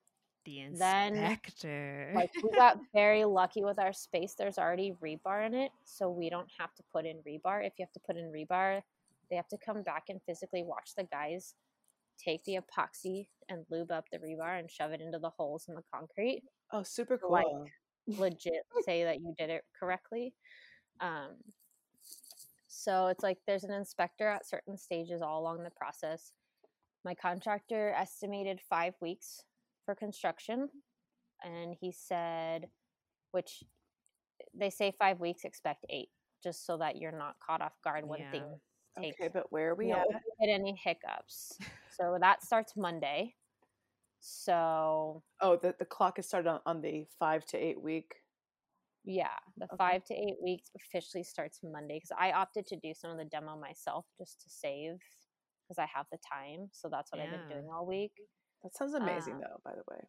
[0.45, 2.13] The Then, inspector.
[2.15, 4.35] Like we got very lucky with our space.
[4.37, 7.67] There's already rebar in it, so we don't have to put in rebar.
[7.67, 8.81] If you have to put in rebar,
[9.29, 11.55] they have to come back and physically watch the guys
[12.19, 15.75] take the epoxy and lube up the rebar and shove it into the holes in
[15.75, 16.43] the concrete
[16.73, 17.31] Oh, super cool.
[17.31, 20.35] like, legit say that you did it correctly.
[21.01, 21.37] Um,
[22.67, 26.33] so it's like there's an inspector at certain stages all along the process.
[27.05, 29.43] My contractor estimated five weeks
[29.85, 30.69] for construction,
[31.43, 32.69] and he said,
[33.31, 33.63] which
[34.55, 36.09] they say five weeks, expect eight,
[36.43, 38.31] just so that you're not caught off guard when Yeah.
[38.31, 38.61] things
[39.03, 40.23] take okay, but where are we you know, at?
[40.39, 41.59] if any hiccups.
[41.99, 43.35] so that starts Monday.
[44.21, 48.15] So Oh, the, the clock is started on, on the five to eight week.
[49.05, 49.77] Yeah, the Okay.
[49.79, 53.25] five to eight weeks officially starts Monday because I opted to do some of the
[53.25, 54.97] demo myself just to save
[55.65, 56.69] because I have the time.
[56.73, 58.13] So that's what I've been doing all week.
[58.63, 60.01] That sounds amazing, Uh, though, by the way.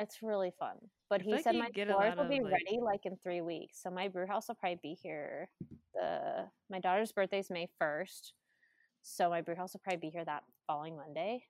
[0.00, 0.76] It's really fun.
[1.08, 3.16] But I he feel like said my get floors will be like- ready like in
[3.16, 3.80] three weeks.
[3.82, 5.48] So my brew house will probably be here.
[5.98, 8.34] The my daughter's birthday is May first,
[9.02, 11.44] so my brew house will probably be here that following Monday.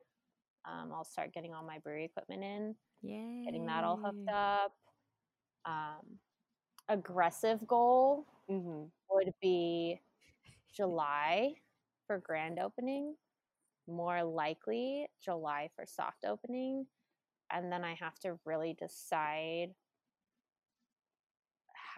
[0.65, 2.77] Um, I'll start getting all my brewery equipment in.
[3.03, 3.45] Yay.
[3.45, 4.73] getting that all hooked up.
[5.67, 6.19] Um,
[6.89, 10.01] aggressive goal hmm would be
[10.75, 11.55] July
[12.07, 13.15] for grand opening,
[13.87, 16.87] more likely July for soft opening.
[17.51, 19.75] And then I have to really decide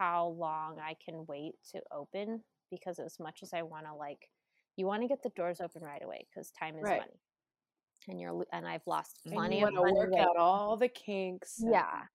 [0.01, 2.41] how long I can wait to open
[2.71, 4.29] because as much as I want to like
[4.75, 7.01] you want to get the doors open right away because time is Right.
[7.01, 7.19] money.
[8.07, 11.61] And you're and I've lost And you want to money work out all the kinks.
[11.63, 12.05] Yeah.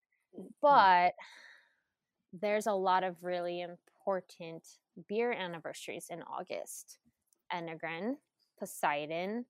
[0.61, 1.15] But
[2.33, 4.67] there's a lot of really important
[5.09, 6.99] beer anniversaries in August.
[7.53, 8.17] Enegren,
[8.59, 9.45] Poseidon,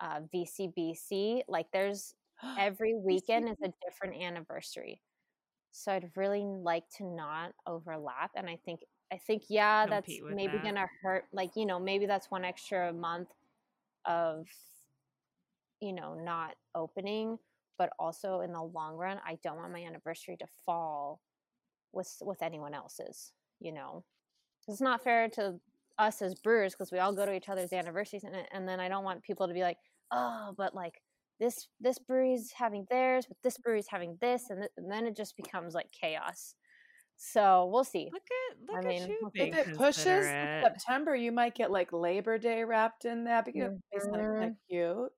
[0.00, 1.42] uh, VCBC.
[1.46, 2.14] Like there's
[2.58, 5.02] every weekend is a different anniversary.
[5.76, 8.30] So I'd really like to not overlap.
[8.34, 8.80] And I think
[9.12, 10.64] I think yeah, that's maybe that.
[10.64, 11.24] gonna hurt.
[11.32, 13.28] Like you know, maybe that's one extra month
[14.04, 14.46] of
[15.80, 17.38] you know not opening
[17.76, 21.20] but also in the long run i don't want my anniversary to fall
[21.92, 24.04] with with anyone else's you know,
[24.68, 25.58] it's not fair to
[25.98, 28.88] us as brewers because we all go to each other's anniversaries and, and then i
[28.88, 29.78] don't want people to be like
[30.10, 31.00] oh but like
[31.40, 35.16] this this brewery's having theirs but this brewery's having this and, th- and then it
[35.16, 36.54] just becomes like chaos
[37.16, 40.26] so we'll see Look at look I at you if it pushes.
[40.62, 45.12] September, you might get like Labor Day wrapped in that because it's not cute.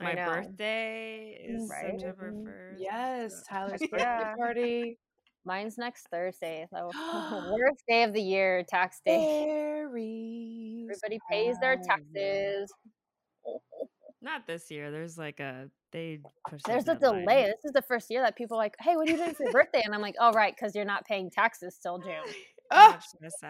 [0.00, 2.00] My birthday is Right?
[2.00, 2.44] September Mhm.
[2.44, 2.80] first.
[2.80, 4.34] Yes, Tyler's birthday Yeah.
[4.36, 4.98] party.
[5.44, 6.92] mine's next thursday so
[7.50, 10.86] worst day of the year tax day Aries.
[10.88, 11.82] everybody pays their rising.
[11.88, 12.72] taxes
[14.22, 14.92] Not this year.
[14.92, 16.60] There's like a they push.
[16.64, 17.44] There's a delay.
[17.44, 19.42] This is the first year that people are like, "Hey, what are you doing for
[19.42, 22.14] your birthday?" And I'm like, "Oh, right, because you're not paying taxes till June."
[22.74, 22.98] Ah!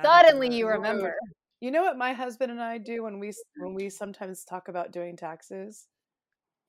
[0.02, 1.14] Suddenly, you remember.
[1.60, 4.90] You know what my husband and I do when we when we sometimes talk about
[4.90, 5.86] doing taxes?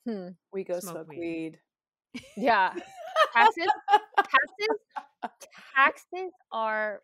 [0.06, 0.28] Hmm.
[0.52, 1.58] We go Smoke smoke, weed.
[2.14, 2.24] weed.
[2.38, 2.72] Yeah,
[3.34, 3.66] taxes,
[4.18, 5.32] taxes,
[5.76, 7.02] taxes are,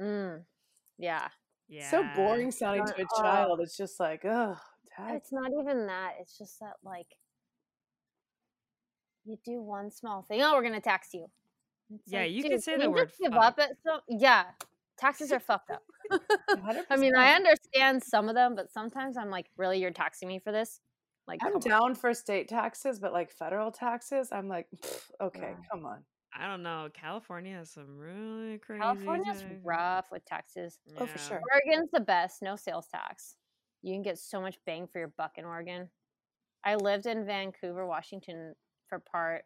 [0.00, 0.42] mm,
[0.98, 1.28] yeah.
[1.68, 1.90] Yeah.
[1.90, 3.22] So boring sounding to a oh.
[3.22, 3.60] child.
[3.60, 4.58] It's just like, ugh,
[4.98, 5.16] tax.
[5.16, 6.12] It's not even that.
[6.20, 7.06] It's just that like
[9.24, 10.42] you do one small thing.
[10.42, 11.26] Oh, we're gonna tax you.
[11.94, 13.70] It's Yeah, like, you dude, could say can the you word just give up at
[13.86, 14.00] some.
[14.08, 14.44] Yeah,
[14.98, 15.82] taxes are fucked up.
[16.90, 20.38] I mean, I understand some of them, but sometimes I'm like, really, you're taxing me
[20.38, 20.80] for this?
[21.26, 21.80] Like, I'm come on.
[21.80, 24.66] down for state taxes, but like federal taxes, I'm like,
[25.20, 25.54] okay, Yeah.
[25.70, 26.04] come on.
[26.38, 26.88] I don't know.
[26.94, 28.80] California has some really crazy.
[28.80, 29.58] California's taxes.
[29.64, 30.78] rough with taxes.
[30.98, 31.40] Oh, for sure.
[31.52, 33.34] Oregon's the best, no sales tax.
[33.82, 35.88] You can get so much bang for your buck in Oregon.
[36.64, 38.54] I lived in Vancouver, Washington
[38.88, 39.44] for part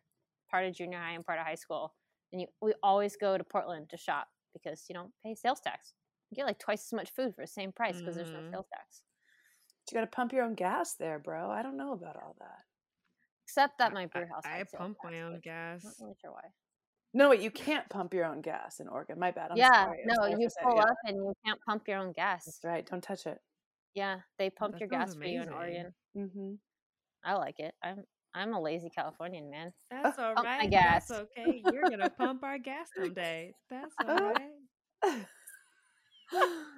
[0.50, 1.94] part of junior high and part of high school.
[2.32, 5.92] And you, we always go to Portland to shop because you don't pay sales tax.
[6.30, 8.50] You get like twice as much food for the same price because there's no Mhm.
[8.52, 9.02] sales tax.
[9.84, 11.50] But you got to pump your own gas there, bro.
[11.50, 12.64] I don't know about all that.
[13.44, 14.42] Except that my brew I- house.
[14.46, 15.84] I had sales pump my tax, own gas.
[15.84, 16.48] I'm not really sure why.
[17.14, 19.18] No, wait, you can't pump your own gas in Oregon.
[19.18, 19.50] My bad.
[19.50, 20.02] I'm yeah, sorry.
[20.06, 22.46] No, you for saying- pull yeah, up and you can't pump your own gas.
[22.46, 22.86] That's right.
[22.86, 23.38] Don't touch it.
[23.94, 25.48] Yeah, they pump that your gas for you in.
[25.48, 25.94] Oregon.
[26.16, 26.54] Mm-hmm.
[27.24, 27.74] I like it.
[27.82, 29.72] I'm I'm a lazy Californian man.
[29.90, 31.08] That's all Pump my gas.
[31.08, 31.62] That's okay.
[31.70, 33.54] You're gonna pump our gas someday.
[33.70, 34.16] That's all
[35.04, 35.26] right.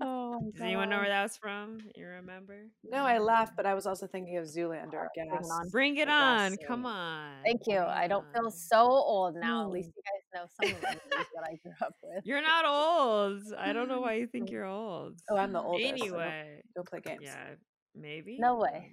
[0.00, 1.78] oh, Does anyone know where that was from?
[1.94, 2.66] You remember?
[2.82, 5.06] No, I laughed, but I was also thinking of oh, Zoolander.
[5.14, 5.68] Bring it on.
[5.70, 6.56] Bring it the gas on.
[6.66, 7.32] Come on.
[7.44, 7.78] Thank you.
[7.78, 9.64] bring I don't feel so old now.
[9.64, 12.24] At least you guys know some of the movies that I grew up with.
[12.24, 13.42] You're not old.
[13.58, 15.18] I don't know why you think you're old.
[15.30, 15.88] Oh, I'm the oldest.
[15.88, 17.20] so don't- Anyway, Don't play games.
[17.22, 17.54] yeah,
[17.94, 18.38] maybe.
[18.38, 18.90] No way.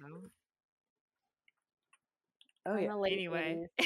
[2.64, 2.94] Oh I'm yeah.
[2.94, 3.66] a late Anyway.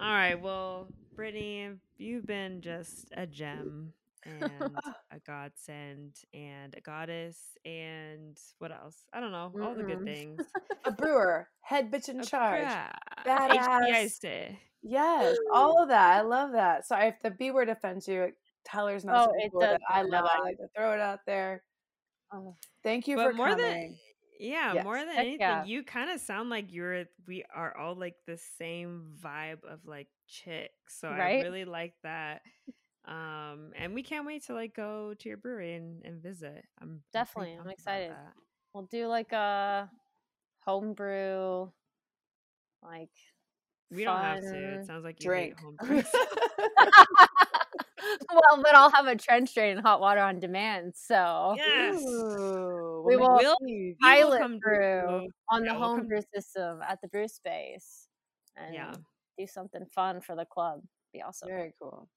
[0.00, 0.40] All right.
[0.40, 3.92] Well, Brittany, you've been just a gem
[4.26, 4.76] and
[5.12, 8.96] a godsend and a goddess and what else?
[9.12, 9.52] I don't know.
[9.62, 10.40] All the good things.
[10.86, 12.66] A brewer, head bitch in A charge.
[13.26, 14.20] badass.
[14.22, 14.56] HBIC.
[14.82, 16.16] Yes, all of that.
[16.18, 16.86] I love that.
[16.86, 18.28] So if the B word offends you.
[18.66, 20.24] Tyler's not Oh, cool that does I love.
[20.24, 21.62] I like to throw it out there.
[22.32, 23.64] Oh, Thank you But for more coming.
[23.66, 23.98] than
[24.40, 24.84] yeah, Yes.
[24.84, 25.64] more than Heck anything, yeah.
[25.64, 30.08] you kind of sound like you're we are all like the same vibe of like
[30.28, 30.98] chicks.
[30.98, 32.40] So I really like that.
[33.06, 36.64] Um, and we can't wait to like go to your brewery and, and visit.
[36.80, 38.12] I'm I'm Definitely, I'm excited.
[38.72, 39.90] we'll do like a
[40.64, 41.68] homebrew,
[42.82, 43.10] like
[43.90, 44.74] We don't have to.
[44.80, 45.60] It sounds like you Drink.
[45.60, 46.06] home brews.
[48.32, 50.94] well, but I'll have a trench drain and hot water on demand.
[50.96, 52.02] So Yes.
[52.02, 53.56] Ooh, We we'll will We'll-.
[53.60, 58.08] We will pilot brew on the yeah, we'll come- homebrew system at the brew space
[58.56, 58.92] and Yeah.
[59.38, 60.80] do something fun for the club.
[61.12, 61.48] Be awesome.
[61.48, 62.08] Very cool.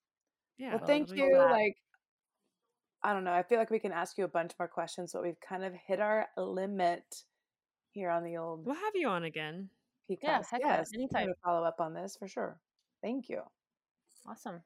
[0.58, 0.72] Yeah.
[0.74, 1.36] well, I'll thank you.
[1.38, 1.52] fun.
[1.52, 1.76] Like,
[3.04, 3.32] I don't know.
[3.34, 5.74] I feel like we can ask you a bunch more questions, but we've kind of
[5.88, 7.04] hit our limit
[7.92, 9.70] here on the old We'll have you on again.
[10.10, 10.46] PCAST.
[10.52, 11.24] heck yeah, yes, I'm anytime.
[11.26, 12.60] gonna follow up on this for sure.
[13.02, 13.42] Thank you.
[14.28, 14.62] Awesome.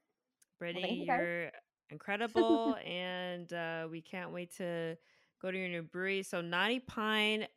[0.60, 1.52] Brittany, you, you're
[1.90, 4.96] incredible, and uh, we can't wait to
[5.42, 6.24] go to your new brewery.
[6.24, 7.48] So, Knotty Pine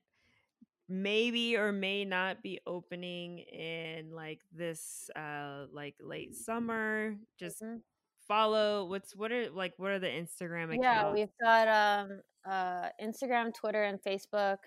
[0.89, 7.17] maybe or may not be opening in like this uh like late summer.
[7.39, 7.81] Just Mhm.
[8.27, 10.83] Follow what's what are like what are the Instagram accounts?
[10.83, 14.59] Yeah, we've got um uh Instagram, Twitter, and Facebook.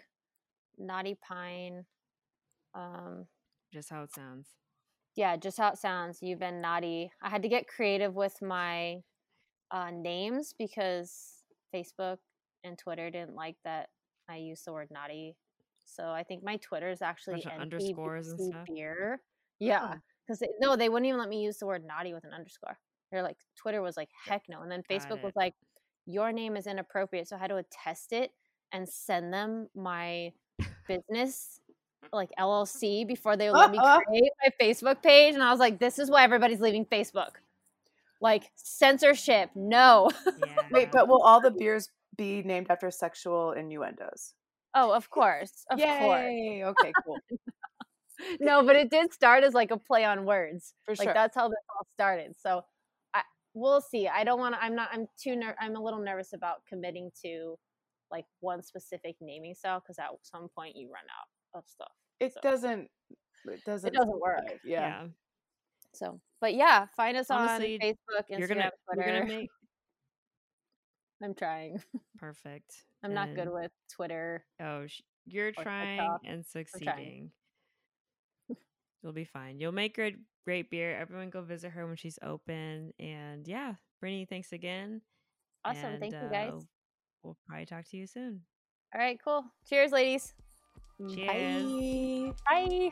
[0.77, 1.85] Knotty Pine.
[2.75, 3.25] Um
[3.73, 4.47] just how it sounds.
[5.15, 6.19] yeah, just how it sounds.
[6.21, 7.11] You've been naughty.
[7.21, 9.01] I had to get creative with my
[9.71, 11.43] uh, names because
[11.73, 12.17] Facebook
[12.63, 13.89] and Twitter didn't like that
[14.29, 15.35] I used the word naughty.
[15.85, 18.65] So I think my Twitter is actually underscores and stuff?
[18.67, 19.21] beer.
[19.59, 19.95] Yeah,
[20.27, 22.77] because no, they wouldn't even let me use the word naughty with an underscore.
[23.11, 25.53] They're like Twitter was like heck no, and then Facebook was like
[26.05, 27.27] your name is inappropriate.
[27.27, 28.31] So I had to attest it
[28.71, 30.31] and send them my
[30.87, 31.59] business
[32.13, 35.33] like LLC before they would let me create my Facebook page.
[35.33, 37.31] And I was like, this is why everybody's leaving Facebook.
[38.21, 40.09] Like censorship, no.
[40.25, 40.55] Yeah.
[40.71, 44.33] Wait, but will all the beers be named after sexual innuendos?
[44.77, 46.73] oh, of course, of course.
[46.79, 47.17] Okay, cool.
[48.39, 50.73] No, but it did start as like a play on words.
[50.85, 51.13] For like sure.
[51.13, 52.33] that's how this all started.
[52.39, 52.76] So I
[53.57, 54.07] we'll see.
[54.07, 54.63] I don't want to.
[54.63, 54.89] I'm not.
[54.91, 55.35] I'm too.
[55.35, 57.55] Ner- I'm a little nervous about committing to
[58.11, 61.91] like one specific naming style because at some point you run out of stuff.
[62.19, 62.89] It So- doesn't.
[63.45, 63.87] It doesn't.
[63.93, 64.43] It doesn't work.
[64.63, 64.81] Yeah.
[65.03, 65.07] yeah.
[65.93, 69.09] So, but yeah, find us Honestly, on Facebook, Instagram, You're gonna Twitter.
[69.09, 69.49] you're gonna make
[71.23, 71.81] I'm trying.
[72.19, 72.83] perfect.
[73.03, 74.45] I'm not good with Twitter.
[74.61, 75.63] Oh, sh- you're TikTok.
[75.63, 76.43] trying and trying.
[76.43, 77.31] succeeding.
[79.03, 79.59] You'll be fine.
[79.59, 80.17] You'll make great,
[80.47, 80.97] great beer.
[80.97, 82.93] Everyone go visit her when she's open.
[82.99, 85.01] And yeah, Brittany, thanks again.
[85.65, 85.83] Awesome.
[85.85, 86.53] And, Thank you guys.
[86.53, 86.59] uh,
[87.21, 88.41] We'll probably talk to you soon.
[88.95, 89.43] All right, cool.
[89.67, 90.33] Cheers, ladies.
[91.13, 92.31] Cheers.
[92.49, 92.91] Bye.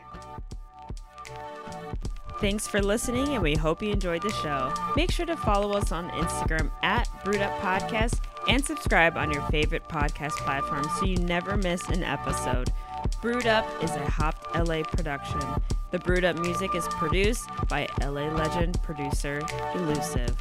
[2.40, 4.70] Thanks for listening, and we hope you enjoyed the show.
[4.94, 9.40] Make sure to follow us on Instagram at Brewed Up Podcast and subscribe on your
[9.48, 12.70] favorite podcast platform so you never miss an episode.
[13.22, 15.40] Brewed Up is a Hopped LA production.
[15.92, 19.40] The Brewed Up music is produced by LA legend producer
[19.74, 20.36] Elusive.